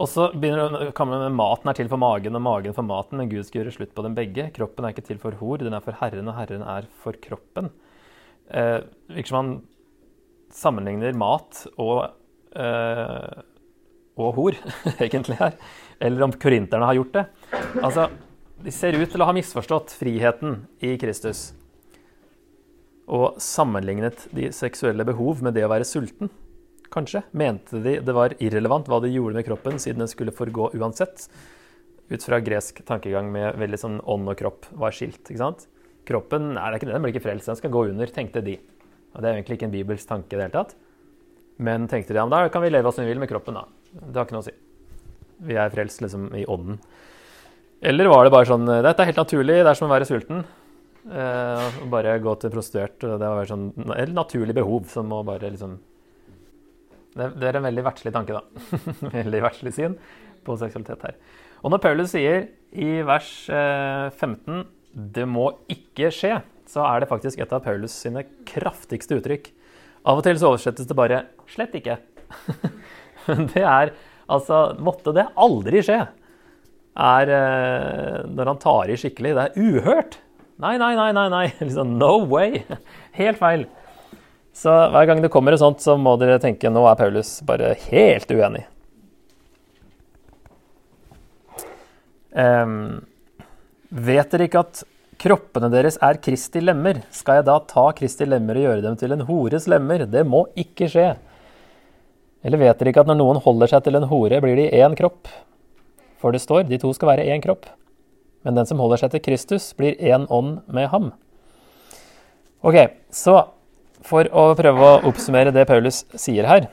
Og 0.00 0.08
så 0.08 0.30
begynner 0.32 0.90
man 0.96 1.10
med 1.12 1.36
Maten 1.36 1.70
er 1.70 1.76
til 1.76 1.90
for 1.92 2.00
magen, 2.00 2.34
og 2.34 2.42
magen 2.42 2.74
for 2.74 2.86
maten, 2.88 3.20
men 3.20 3.30
Gud 3.30 3.44
skal 3.46 3.60
gjøre 3.60 3.76
slutt 3.76 3.92
på 3.94 4.04
dem 4.06 4.16
begge. 4.16 4.48
Kroppen 4.56 4.86
er 4.86 4.94
ikke 4.94 5.06
til 5.06 5.20
for 5.22 5.36
hor, 5.38 5.60
den 5.60 5.76
er 5.76 5.84
for 5.84 5.98
Herren, 6.00 6.30
og 6.32 6.38
Herren 6.38 6.64
er 6.64 6.88
for 7.04 7.18
kroppen. 7.20 7.68
Eh, 8.48 8.80
virker 9.12 9.30
som 9.30 9.38
han 9.38 9.52
sammenligner 10.50 11.14
mat 11.14 11.62
og 11.76 12.08
eh, 12.58 13.44
og 14.28 14.34
hor, 14.38 14.58
egentlig, 15.04 15.38
her. 15.40 15.56
Eller 16.00 16.26
om 16.26 16.32
korinterne 16.32 16.86
har 16.88 16.98
gjort 16.98 17.16
det. 17.18 17.24
Altså, 17.82 18.08
De 18.60 18.72
ser 18.74 18.92
ut 18.98 19.08
til 19.08 19.22
å 19.22 19.26
ha 19.28 19.32
misforstått 19.32 19.94
friheten 19.96 20.66
i 20.84 20.96
Kristus. 21.00 21.54
og 23.10 23.40
sammenlignet 23.42 24.28
de 24.36 24.52
seksuelle 24.54 25.02
behov 25.04 25.40
med 25.42 25.56
det 25.56 25.64
å 25.66 25.70
være 25.72 25.86
sulten. 25.88 26.28
Kanskje 26.94 27.24
mente 27.32 27.80
de 27.82 27.96
det 28.02 28.14
var 28.14 28.36
irrelevant 28.38 28.86
hva 28.86 29.00
de 29.02 29.10
gjorde 29.10 29.34
med 29.34 29.46
kroppen, 29.46 29.78
siden 29.82 30.04
den 30.04 30.10
skulle 30.10 30.34
forgå 30.34 30.68
uansett. 30.78 31.24
Ut 32.10 32.22
fra 32.22 32.38
gresk 32.42 32.84
tankegang 32.86 33.32
med 33.32 33.58
veldig 33.58 33.78
sånn 33.78 33.98
ånd 34.02 34.30
og 34.30 34.38
kropp 34.38 34.68
var 34.78 34.94
skilt. 34.94 35.24
ikke 35.26 35.42
sant? 35.42 35.66
Kroppen 36.06 36.52
nei, 36.54 36.62
det 36.70 36.76
er 36.76 36.78
ikke 36.78 36.88
det, 36.88 36.94
den 36.96 37.04
blir 37.04 37.14
ikke 37.14 37.26
frelst, 37.26 37.50
den 37.50 37.58
skal 37.58 37.74
gå 37.74 37.84
under, 37.90 38.06
tenkte 38.14 38.42
de. 38.42 38.56
Og 39.14 39.22
Det 39.22 39.28
er 39.28 39.34
egentlig 39.38 39.58
ikke 39.58 39.68
en 39.68 39.74
bibelsk 39.74 40.08
tanke 40.08 40.34
i 40.34 40.38
det 40.38 40.46
hele 40.46 40.56
tatt. 40.56 40.74
Men 41.58 41.86
tenkte 41.90 42.14
de, 42.14 42.18
ja, 42.18 42.26
da 42.30 42.48
kan 42.48 42.62
vi 42.62 42.70
leve 42.70 42.92
som 42.94 43.04
vi 43.04 43.10
vil 43.10 43.20
med 43.22 43.30
kroppen, 43.30 43.58
da. 43.58 43.66
Det 43.92 44.14
har 44.16 44.26
ikke 44.26 44.36
noe 44.36 44.44
å 44.44 44.48
si. 44.48 44.56
Vi 45.50 45.56
er 45.58 45.72
frelst 45.72 46.02
liksom 46.04 46.30
i 46.36 46.46
ånden. 46.50 46.80
Eller 47.80 48.10
var 48.12 48.26
det 48.26 48.32
bare 48.34 48.48
sånn 48.48 48.66
Dette 48.68 49.00
er 49.00 49.08
helt 49.08 49.22
naturlig, 49.22 49.62
det 49.64 49.70
er 49.70 49.78
som 49.78 49.88
å 49.88 49.92
være 49.94 50.08
sulten. 50.08 50.42
Eh, 51.08 51.78
bare 51.90 52.18
gå 52.20 52.34
til 52.42 52.52
prostituert. 52.52 52.98
Det 53.00 53.30
var 53.32 53.48
sånn 53.48 53.70
et 53.96 54.12
naturlig 54.12 54.56
behov 54.58 54.90
som 54.92 55.08
må 55.08 55.22
bare 55.26 55.52
liksom 55.52 55.78
det, 57.16 57.26
det 57.40 57.48
er 57.48 57.58
en 57.58 57.66
veldig 57.66 57.82
verdslig 57.82 58.12
tanke, 58.14 58.36
da. 58.36 58.80
veldig 59.18 59.40
verdslig 59.42 59.72
syn 59.74 59.96
på 60.46 60.54
seksualitet 60.60 61.08
her. 61.08 61.16
Og 61.64 61.72
når 61.74 61.82
Paulus 61.82 62.12
sier 62.14 62.46
i 62.70 63.00
vers 63.06 63.32
eh, 63.50 64.06
15 64.14 64.62
det 64.90 65.26
må 65.28 65.48
ikke 65.70 66.10
skje, 66.14 66.36
så 66.70 66.84
er 66.86 67.02
det 67.02 67.10
faktisk 67.10 67.42
et 67.42 67.52
av 67.54 67.62
Paulus 67.64 67.94
sine 67.94 68.24
kraftigste 68.46 69.18
uttrykk. 69.18 69.50
Av 70.06 70.18
og 70.18 70.24
til 70.26 70.38
så 70.40 70.52
oversettes 70.52 70.88
det 70.88 70.96
bare 70.98 71.24
'slett 71.50 71.74
ikke'. 71.78 71.98
Det 73.54 73.62
er 73.64 73.92
altså 74.30 74.62
Måtte 74.82 75.14
det 75.16 75.28
aldri 75.34 75.82
skje! 75.84 76.00
Er 77.00 77.30
eh, 77.32 78.16
når 78.28 78.50
han 78.50 78.58
tar 78.60 78.90
i 78.90 78.96
skikkelig. 78.98 79.34
Det 79.36 79.44
er 79.46 79.68
uhørt! 79.70 80.18
Nei, 80.60 80.74
nei, 80.80 80.92
nei, 80.98 81.10
nei. 81.16 81.28
nei. 81.32 81.44
Liksom, 81.62 81.94
no 82.00 82.16
way! 82.28 82.64
Helt 83.20 83.40
feil. 83.40 83.68
Så 84.60 84.72
hver 84.92 85.06
gang 85.08 85.22
det 85.22 85.30
kommer 85.32 85.54
et 85.54 85.62
sånt, 85.62 85.80
så 85.80 85.94
må 85.96 86.16
dere 86.20 86.40
tenke 86.42 86.70
nå 86.72 86.82
er 86.90 86.98
Paulus 86.98 87.38
bare 87.46 87.70
helt 87.86 88.32
uenig. 88.34 88.64
Um, 92.30 93.00
vet 93.88 94.34
dere 94.34 94.46
ikke 94.50 94.62
at 94.66 94.82
kroppene 95.20 95.70
deres 95.72 95.98
er 96.02 96.18
Kristi 96.22 96.62
lemmer? 96.62 97.00
Skal 97.14 97.40
jeg 97.40 97.48
da 97.48 97.56
ta 97.70 97.86
Kristi 97.96 98.26
lemmer 98.28 98.58
og 98.58 98.66
gjøre 98.66 98.84
dem 98.84 98.98
til 99.00 99.14
en 99.16 99.24
hores 99.30 99.66
lemmer? 99.70 100.04
Det 100.10 100.26
må 100.26 100.44
ikke 100.58 100.90
skje. 100.90 101.08
Eller 102.44 102.60
vet 102.60 102.78
dere 102.80 102.92
ikke 102.92 103.04
at 103.04 103.10
når 103.10 103.18
noen 103.20 103.40
holder 103.44 103.70
seg 103.74 103.84
til 103.84 103.98
en 103.98 104.08
hore, 104.08 104.40
blir 104.40 104.56
de 104.56 104.68
én 104.80 104.96
kropp? 104.96 105.28
For 106.20 106.32
det 106.32 106.42
står, 106.42 106.64
de 106.68 106.78
to 106.80 106.92
skal 106.96 107.12
være 107.12 107.28
én 107.32 107.42
kropp. 107.44 107.68
Men 108.44 108.56
den 108.56 108.68
som 108.68 108.80
holder 108.80 109.02
seg 109.02 109.12
til 109.12 109.24
Kristus, 109.24 109.72
blir 109.76 109.98
én 110.00 110.24
ånd 110.32 110.60
med 110.72 110.88
ham. 110.92 111.10
Ok, 112.64 112.78
så 113.12 113.42
for 114.04 114.28
å 114.32 114.50
prøve 114.56 114.86
å 114.86 115.02
oppsummere 115.08 115.52
det 115.52 115.66
Paulus 115.68 116.02
sier 116.16 116.48
her, 116.48 116.70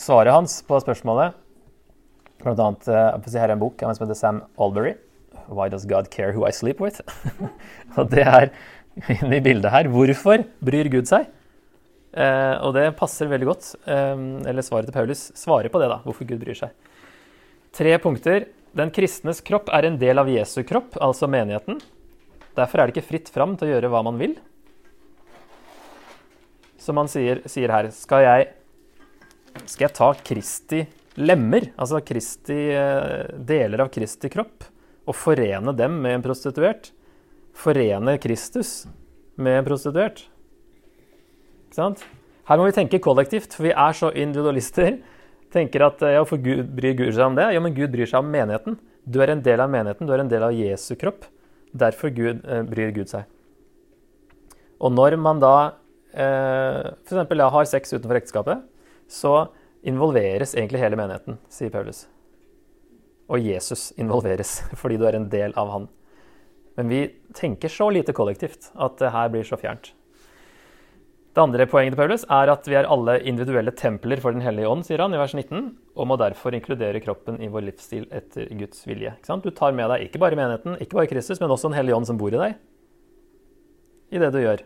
svaret 0.00 0.34
hans 0.34 0.60
på 0.66 0.80
spørsmålet 0.82 1.40
Blant 2.44 2.60
annet 2.60 3.30
si 3.30 3.38
her 3.40 3.48
er 3.48 3.54
en 3.54 3.60
bok 3.62 3.80
av 3.80 3.88
en 3.88 3.96
som 3.96 4.04
heter 4.04 4.18
Sam 4.18 4.42
Albury. 4.60 4.90
'Why 5.48 5.70
Does 5.72 5.86
God 5.88 6.10
Care 6.12 6.32
Who 6.34 6.44
I 6.44 6.52
Sleep 6.52 6.80
With?' 6.80 7.00
og 7.96 8.10
det 8.12 8.24
er 8.24 8.50
inne 9.08 9.36
i 9.40 9.44
bildet 9.44 9.72
her. 9.72 9.88
Hvorfor 9.88 10.44
bryr 10.64 10.90
Gud 10.92 11.08
seg? 11.08 11.30
Uh, 12.14 12.62
og 12.62 12.76
det 12.76 12.92
passer 12.98 13.26
veldig 13.26 13.48
godt. 13.48 13.72
Eh, 13.90 14.20
eller 14.46 14.62
svaret 14.62 14.86
til 14.86 14.94
Paulus 14.94 15.26
svarer 15.34 15.72
på 15.72 15.80
det, 15.82 15.90
da. 15.90 15.98
Hvorfor 16.06 16.28
Gud 16.28 16.42
bryr 16.44 16.58
seg. 16.58 16.74
Tre 17.74 17.96
punkter. 17.98 18.46
Den 18.74 18.90
kristnes 18.94 19.40
kropp 19.46 19.68
er 19.74 19.86
en 19.86 19.98
del 19.98 20.18
av 20.18 20.30
Jesu 20.30 20.60
kropp, 20.66 20.96
altså 21.02 21.28
menigheten. 21.30 21.80
Derfor 22.54 22.80
er 22.80 22.86
det 22.86 22.96
ikke 22.96 23.08
fritt 23.08 23.30
fram 23.34 23.54
til 23.58 23.68
å 23.68 23.72
gjøre 23.74 23.90
hva 23.90 24.02
man 24.06 24.18
vil. 24.18 24.34
Som 26.82 26.98
han 27.00 27.10
sier, 27.10 27.42
sier 27.50 27.70
her, 27.70 27.88
skal 27.94 28.24
jeg, 28.26 28.48
skal 29.64 29.86
jeg 29.86 29.94
ta 29.98 30.10
Kristi 30.26 30.82
lemmer, 31.14 31.68
altså 31.78 32.02
Kristi, 32.02 32.58
eh, 32.74 33.30
deler 33.38 33.86
av 33.86 33.90
Kristi 33.94 34.30
kropp, 34.30 34.66
og 35.06 35.18
forene 35.18 35.74
dem 35.76 36.00
med 36.02 36.18
en 36.18 36.26
prostituert? 36.26 36.90
Forene 37.54 38.18
Kristus 38.18 38.84
med 39.36 39.60
en 39.60 39.66
prostituert? 39.66 40.26
Her 41.74 42.60
må 42.60 42.68
vi 42.68 42.76
tenke 42.76 43.02
kollektivt, 43.02 43.54
for 43.56 43.66
vi 43.66 43.74
er 43.74 43.96
så 43.96 44.10
individualister. 44.12 44.98
Tenker 45.54 45.86
at 45.86 46.02
ja, 46.14 46.24
for 46.26 46.40
Gud 46.42 46.72
bryr 46.76 46.96
Gud 46.98 47.14
seg 47.14 47.24
om 47.26 47.38
det? 47.38 47.46
Ja, 47.54 47.62
men 47.62 47.76
Gud 47.76 47.92
bryr 47.94 48.08
seg 48.10 48.20
om 48.20 48.30
menigheten. 48.32 48.78
Du 49.04 49.20
er 49.22 49.34
en 49.34 49.42
del 49.44 49.60
av 49.60 49.70
menigheten, 49.72 50.08
du 50.08 50.14
er 50.14 50.22
en 50.22 50.30
del 50.30 50.44
av 50.46 50.54
Jesu 50.56 50.94
kropp. 51.00 51.26
Derfor 51.74 52.12
Gud, 52.14 52.44
eh, 52.46 52.62
bryr 52.68 52.92
Gud 52.94 53.10
seg. 53.10 53.26
Og 54.80 54.92
når 54.92 55.16
man 55.20 55.40
da 55.42 55.56
eh, 56.12 56.94
f.eks. 57.04 57.34
Ja, 57.36 57.50
har 57.50 57.68
sex 57.68 57.94
utenfor 57.94 58.20
ekteskapet, 58.20 58.64
så 59.10 59.34
involveres 59.84 60.54
egentlig 60.56 60.80
hele 60.80 60.98
menigheten, 60.98 61.38
sier 61.52 61.72
Paulus. 61.74 62.06
Og 63.28 63.40
Jesus 63.40 63.90
involveres 64.00 64.60
fordi 64.80 64.98
du 65.00 65.06
er 65.08 65.18
en 65.18 65.28
del 65.32 65.54
av 65.60 65.72
han. 65.74 65.90
Men 66.78 66.90
vi 66.90 67.02
tenker 67.36 67.70
så 67.70 67.90
lite 67.92 68.14
kollektivt 68.16 68.72
at 68.74 68.98
det 68.98 69.12
her 69.14 69.30
blir 69.30 69.46
så 69.46 69.58
fjernt. 69.60 69.92
Det 71.34 71.42
andre 71.42 71.64
poenget 71.66 71.96
til 71.96 71.98
Paulus 71.98 72.22
er 72.30 72.50
at 72.52 72.66
vi 72.70 72.76
er 72.78 72.86
alle 72.86 73.16
individuelle 73.26 73.72
templer 73.74 74.20
for 74.22 74.36
Den 74.36 74.44
hellige 74.44 74.68
ånd, 74.70 74.84
sier 74.86 75.00
han 75.02 75.14
i 75.16 75.18
vers 75.18 75.32
19, 75.34 75.64
og 75.98 76.06
må 76.06 76.14
derfor 76.20 76.54
inkludere 76.54 77.00
kroppen 77.02 77.40
i 77.42 77.48
vår 77.50 77.64
livsstil 77.66 78.04
etter 78.14 78.52
Guds 78.54 78.84
vilje. 78.86 79.16
Du 79.42 79.48
tar 79.50 79.72
med 79.74 79.90
deg 79.90 80.04
ikke 80.04 80.20
bare 80.22 80.38
menigheten, 80.38 80.76
ikke 80.78 80.94
bare 80.94 81.10
Kristus, 81.10 81.40
men 81.42 81.50
også 81.50 81.72
Den 81.72 81.78
hellige 81.80 81.96
ånd 81.96 82.06
som 82.06 82.20
bor 82.20 82.30
i 82.30 82.38
deg, 82.38 82.54
i 84.14 84.20
det 84.22 84.28
du 84.30 84.38
gjør. 84.44 84.62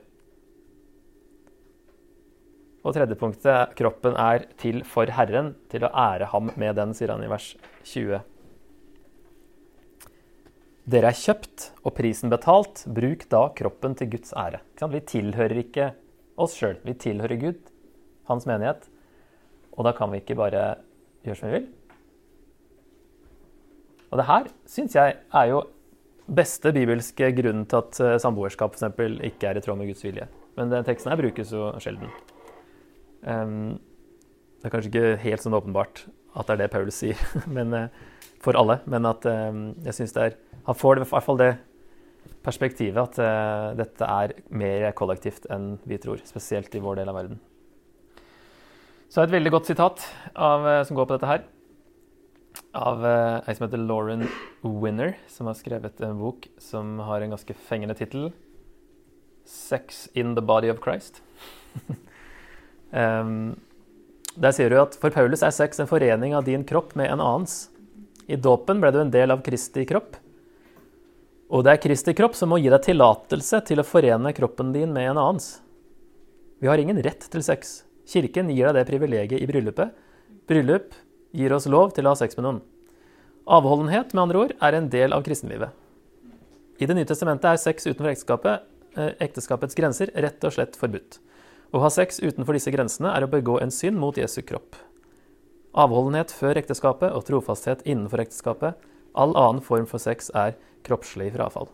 Og 2.85 2.94
tredje 2.94 3.16
punktet, 3.20 3.72
kroppen 3.78 4.18
er 4.20 4.44
til 4.61 4.83
for 4.85 5.09
Herren, 5.09 5.54
til 5.72 5.87
å 5.88 5.90
ære 5.92 6.28
ham 6.35 6.50
med 6.61 6.76
den, 6.76 6.92
sier 6.92 7.14
han 7.14 7.24
i 7.24 7.31
vers 7.33 7.54
20. 7.88 8.20
Dere 10.88 11.14
er 11.14 11.16
kjøpt 11.16 11.70
og 11.81 11.96
prisen 11.96 12.28
betalt. 12.33 12.85
Bruk 12.85 13.24
da 13.33 13.46
kroppen 13.57 13.96
til 13.96 14.12
Guds 14.12 14.37
ære. 14.37 14.61
Vi 14.92 15.02
tilhører 15.14 15.62
ikke 15.64 15.88
oss 16.40 16.55
sjøl. 16.59 16.79
Vi 16.87 16.94
tilhører 16.98 17.40
Gud, 17.40 17.59
hans 18.31 18.46
menighet. 18.48 18.87
Og 19.77 19.87
da 19.87 19.94
kan 19.96 20.11
vi 20.12 20.22
ikke 20.22 20.38
bare 20.38 20.62
gjøre 21.27 21.38
som 21.38 21.51
vi 21.51 21.59
vil. 21.59 21.68
Og 24.09 24.20
det 24.20 24.29
her 24.29 24.48
syns 24.68 24.96
jeg 24.96 25.18
er 25.18 25.51
jo 25.51 25.62
beste 26.29 26.72
bibelske 26.77 27.31
grunnen 27.37 27.64
til 27.68 27.81
at 27.81 28.01
eh, 28.05 28.18
samboerskap 28.20 28.77
f.eks. 28.77 29.01
ikke 29.24 29.48
er 29.48 29.59
i 29.59 29.64
tråd 29.64 29.79
med 29.81 29.90
Guds 29.90 30.05
vilje. 30.05 30.29
Men 30.59 30.72
den 30.72 30.85
teksten 30.85 31.12
her 31.12 31.20
brukes 31.20 31.53
jo 31.55 31.70
sjelden. 31.83 32.11
Um, 33.22 33.79
det 34.59 34.68
er 34.68 34.74
kanskje 34.74 34.90
ikke 34.90 35.22
helt 35.22 35.44
sånn 35.44 35.57
åpenbart 35.57 36.05
at 36.38 36.48
det 36.48 36.55
er 36.55 36.61
det 36.62 36.70
Paulus 36.70 36.98
sier 37.01 37.18
men, 37.57 37.72
uh, 37.74 38.29
for 38.42 38.59
alle, 38.59 38.79
men 38.90 39.09
at 39.09 39.24
um, 39.27 39.62
jeg 39.87 39.96
syns 39.96 40.14
det 40.14 40.22
er 40.22 40.37
Han 40.68 40.77
får 40.77 40.98
i 40.98 41.03
hvert 41.03 41.24
fall 41.24 41.40
det 41.40 41.53
perspektivet 42.44 42.98
at 43.02 43.20
uh, 43.20 43.76
dette 43.78 44.08
er 44.08 44.34
mer 44.50 44.88
kollektivt 44.96 45.48
enn 45.52 45.76
vi 45.88 45.98
tror, 46.00 46.22
spesielt 46.28 46.74
i 46.74 46.82
vår 46.82 47.00
del 47.00 47.12
av 47.12 47.18
verden. 47.18 47.40
Så 49.08 49.22
et 49.22 49.32
veldig 49.32 49.52
godt 49.54 49.70
sitat 49.70 50.04
av, 50.34 50.66
uh, 50.66 50.82
som 50.88 50.98
går 50.98 51.08
på 51.08 51.18
dette 51.18 51.30
her, 51.30 51.46
av 52.78 53.04
ei 53.06 53.54
som 53.54 53.64
heter 53.64 53.80
Lauren 53.80 54.24
Winner, 54.64 55.14
som 55.30 55.48
har 55.48 55.56
skrevet 55.56 56.00
en 56.04 56.18
bok 56.18 56.48
som 56.60 56.98
har 57.06 57.22
en 57.22 57.32
ganske 57.32 57.54
fengende 57.68 57.94
tittel. 57.96 58.28
'Sex 59.48 60.08
in 60.12 60.34
the 60.34 60.42
Body 60.44 60.68
of 60.70 60.82
Christ'. 60.84 61.22
Um, 62.88 63.60
der 64.38 64.54
sier 64.54 64.70
du 64.72 64.78
at 64.80 64.96
for 65.00 65.12
Paulus 65.12 65.42
er 65.44 65.52
sex 65.54 65.80
en 65.80 65.90
forening 65.90 66.34
av 66.36 66.46
din 66.46 66.64
kropp 66.64 66.94
med 66.96 67.10
en 67.12 67.20
annens. 67.20 67.68
I 68.28 68.36
dåpen 68.36 68.80
ble 68.80 68.92
du 68.94 69.00
en 69.02 69.12
del 69.12 69.34
av 69.34 69.42
Kristi 69.44 69.84
kropp. 69.88 70.16
Og 71.48 71.64
det 71.64 71.72
er 71.72 71.80
Kristi 71.80 72.12
kropp 72.12 72.34
som 72.37 72.50
må 72.52 72.58
gi 72.61 72.68
deg 72.68 72.82
tillatelse 72.84 73.62
til 73.70 73.80
å 73.80 73.87
forene 73.87 74.34
kroppen 74.37 74.72
din 74.74 74.92
med 74.92 75.14
en 75.14 75.20
annens. 75.20 75.62
Vi 76.61 76.68
har 76.68 76.80
ingen 76.80 77.00
rett 77.00 77.24
til 77.32 77.44
sex. 77.44 77.82
Kirken 78.08 78.50
gir 78.52 78.68
deg 78.68 78.76
det 78.76 78.88
privilegiet 78.90 79.40
i 79.40 79.48
bryllupet. 79.48 79.94
Bryllup 80.48 80.92
gir 81.32 81.54
oss 81.56 81.68
lov 81.70 81.94
til 81.96 82.04
å 82.04 82.12
ha 82.12 82.18
sex 82.20 82.37
med 82.37 82.44
noen. 82.44 82.61
Avholdenhet 83.48 84.12
med 84.12 84.26
andre 84.26 84.42
ord, 84.42 84.52
er 84.61 84.76
en 84.76 84.90
del 84.92 85.14
av 85.16 85.24
kristenlivet. 85.24 85.72
I 86.78 86.87
Det 86.87 86.96
nye 86.96 87.08
testamentet 87.08 87.48
er 87.48 87.56
sex 87.56 87.87
utenfor 87.87 88.12
ekteskapet, 88.12 88.68
eh, 88.96 89.14
ekteskapets 89.24 89.74
grenser 89.74 90.12
rett 90.14 90.44
og 90.44 90.52
slett 90.52 90.76
forbudt. 90.76 91.18
Å 91.72 91.80
ha 91.80 91.88
sex 91.88 92.20
utenfor 92.20 92.52
disse 92.52 92.70
grensene 92.70 93.08
er 93.14 93.24
å 93.24 93.30
begå 93.30 93.61
en 93.62 93.70
synd 93.70 93.96
mot 93.96 94.16
Jesu 94.16 94.42
kropp. 94.42 94.76
Avholdenhet 95.74 96.30
før 96.30 96.61
ekteskapet 96.61 97.12
og 97.12 97.24
trofasthet 97.24 97.82
innenfor 97.84 98.20
ekteskapet, 98.20 98.74
all 99.14 99.34
annen 99.37 99.61
form 99.61 99.87
for 99.87 99.98
sex 99.98 100.30
er 100.34 100.54
kroppslig 100.86 101.30
frafall. 101.34 101.68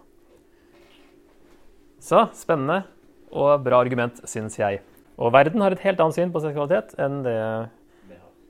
Så 2.05 2.27
spennende 2.37 2.83
og 3.35 3.65
bra 3.65 3.81
argument, 3.83 4.21
syns 4.29 4.59
jeg. 4.61 4.81
Og 5.19 5.33
verden 5.35 5.63
har 5.63 5.75
et 5.75 5.83
helt 5.85 6.01
annet 6.03 6.17
syn 6.17 6.33
på 6.35 6.43
seksualitet 6.43 6.95
enn 7.01 7.23
det, 7.25 7.37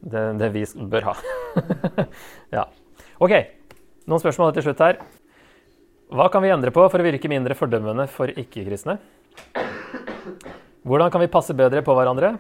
det, 0.01 0.25
det 0.41 0.49
vi 0.55 0.65
bør 0.91 1.11
ha. 1.11 1.15
ja. 2.57 2.65
OK, 3.23 3.35
noen 4.09 4.23
spørsmål 4.23 4.55
til 4.57 4.67
slutt 4.67 4.83
her. 4.85 4.99
Hva 6.15 6.29
kan 6.33 6.45
vi 6.45 6.53
endre 6.53 6.73
på 6.75 6.85
for 6.91 7.01
å 7.01 7.07
virke 7.07 7.31
mindre 7.33 7.57
fordømmende 7.59 8.09
for 8.13 8.31
ikke-kristne? 8.31 8.99
Hvordan 10.85 11.13
kan 11.13 11.23
vi 11.23 11.33
passe 11.33 11.57
bedre 11.57 11.81
på 11.85 11.95
hverandre? 11.97 12.35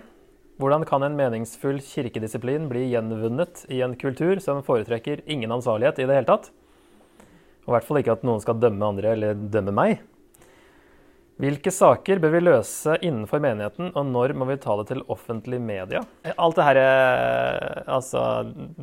Hvordan 0.60 0.84
kan 0.86 1.02
en 1.02 1.16
meningsfull 1.18 1.80
kirkedisiplin 1.82 2.68
bli 2.70 2.84
gjenvunnet 2.92 3.64
i 3.72 3.80
en 3.82 3.96
kultur 3.98 4.38
som 4.44 4.60
foretrekker 4.62 5.24
ingen 5.26 5.50
ansvarlighet 5.54 5.98
i 5.98 6.06
det 6.06 6.18
hele 6.20 6.28
tatt? 6.28 6.52
Og 7.64 7.70
i 7.72 7.76
hvert 7.76 7.86
fall 7.88 8.00
ikke 8.00 8.16
at 8.18 8.26
noen 8.26 8.42
skal 8.44 8.60
dømme 8.60 8.90
andre 8.92 9.14
eller 9.16 9.38
dømme 9.52 9.74
meg. 9.74 10.02
Hvilke 11.42 11.72
saker 11.74 12.20
bør 12.22 12.30
vi 12.36 12.40
løse 12.44 12.94
innenfor 13.02 13.40
menigheten, 13.42 13.88
og 13.98 14.04
når 14.06 14.36
må 14.38 14.46
vi 14.46 14.58
ta 14.62 14.76
det 14.78 14.84
til 14.92 15.00
offentlig 15.10 15.58
media? 15.58 16.04
Alt 16.38 16.60
det 16.60 16.66
her, 16.68 16.78
eh, 16.78 17.80
altså 17.90 18.22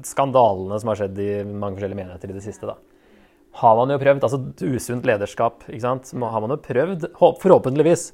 skandalene 0.04 0.80
som 0.82 0.92
har 0.92 1.00
skjedd 1.00 1.22
i 1.24 1.30
mange 1.48 1.80
forskjellige 1.80 2.02
menigheter 2.02 2.34
i 2.34 2.36
det 2.36 2.44
siste, 2.44 2.68
da. 2.68 2.76
Har 3.62 3.78
man 3.80 3.92
jo 3.92 4.00
prøvd, 4.02 4.26
altså 4.28 4.42
usunt 4.68 5.08
lederskap, 5.08 5.64
ikke 5.70 5.86
sant. 5.86 6.12
Har 6.12 6.44
man 6.44 6.52
jo 6.52 6.60
prøvd, 6.60 7.08
forhåpentligvis. 7.16 8.12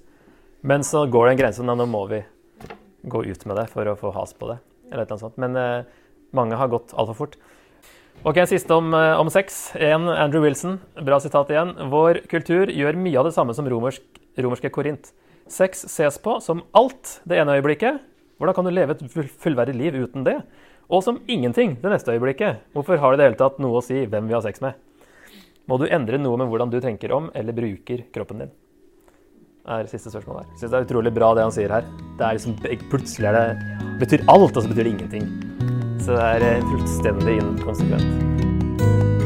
Men 0.61 0.85
så 0.85 1.05
går 1.09 1.25
det 1.25 1.33
en 1.33 1.41
grense, 1.41 1.65
nå 1.65 1.89
må 1.89 2.05
vi 2.09 2.21
gå 3.09 3.23
ut 3.25 3.45
med 3.45 3.57
det 3.57 3.67
for 3.73 3.89
å 3.89 3.97
få 3.97 4.13
has 4.13 4.33
på 4.37 4.49
det. 4.51 4.59
Eller 4.91 5.01
et 5.01 5.09
eller 5.09 5.17
annet 5.17 5.25
sånt. 5.25 5.41
Men 5.41 5.57
eh, 5.57 5.85
mange 6.37 6.57
har 6.57 6.69
gått 6.69 6.93
altfor 6.93 7.23
fort. 7.25 7.37
Ok, 8.23 8.37
Siste 8.47 8.73
om, 8.73 8.93
eh, 8.93 9.19
om 9.19 9.29
sex. 9.29 9.75
En 9.75 10.09
Andrew 10.09 10.41
Wilson, 10.41 10.79
bra 11.05 11.19
sitat 11.19 11.49
igjen. 11.49 11.89
Vår 11.89 12.27
kultur 12.27 12.67
gjør 12.67 12.97
mye 12.97 13.19
av 13.19 13.25
det 13.25 13.33
samme 13.33 13.53
som 13.53 13.65
romersk, 13.69 14.01
romerske 14.37 14.69
Korint. 14.69 15.11
Sex 15.47 15.85
ses 15.85 16.17
på 16.17 16.41
som 16.41 16.63
alt 16.73 17.21
det 17.25 17.37
ene 17.37 17.61
øyeblikket. 17.61 17.99
Hvordan 18.39 18.55
kan 18.55 18.65
du 18.65 18.71
leve 18.71 18.91
et 18.91 19.29
fullverdig 19.39 19.75
liv 19.75 19.93
uten 19.93 20.23
det? 20.23 20.41
Og 20.89 21.03
som 21.03 21.21
ingenting 21.27 21.79
det 21.81 21.91
neste 21.91 22.11
øyeblikket. 22.11 22.57
Hvorfor 22.73 22.97
har 22.97 23.11
det 23.11 23.19
i 23.19 23.21
det 23.23 23.29
hele 23.29 23.49
tatt 23.49 23.59
noe 23.59 23.79
å 23.79 23.83
si 23.83 24.05
hvem 24.05 24.27
vi 24.27 24.33
har 24.33 24.41
sex 24.41 24.61
med? 24.61 24.73
Må 25.67 25.77
du 25.77 25.87
endre 25.87 26.17
noe 26.17 26.37
med 26.37 26.47
hvordan 26.47 26.71
du 26.71 26.79
tenker 26.81 27.11
om 27.11 27.31
eller 27.35 27.53
bruker 27.53 28.05
kroppen 28.11 28.39
din? 28.39 28.51
er 29.67 29.87
siste 29.91 30.11
spørsmål 30.11 30.41
her. 30.41 30.51
Syns 30.55 30.71
det 30.71 30.79
er 30.79 30.85
utrolig 30.87 31.13
bra 31.13 31.33
det 31.35 31.43
han 31.43 31.51
sier 31.51 31.69
her. 31.69 31.83
Det 32.17 32.23
er 32.23 32.37
liksom, 32.39 32.55
Plutselig 32.91 33.27
er 33.27 33.35
det 33.35 33.99
betyr 33.99 34.23
alt, 34.31 34.55
og 34.55 34.63
så 34.63 34.69
betyr 34.71 34.87
det 34.87 34.95
ingenting. 34.95 35.76
Så 36.07 36.13
det 36.15 36.23
er 36.23 36.43
eh, 36.55 36.61
fullstendig 36.69 37.33
inkonsekvent. 37.35 39.16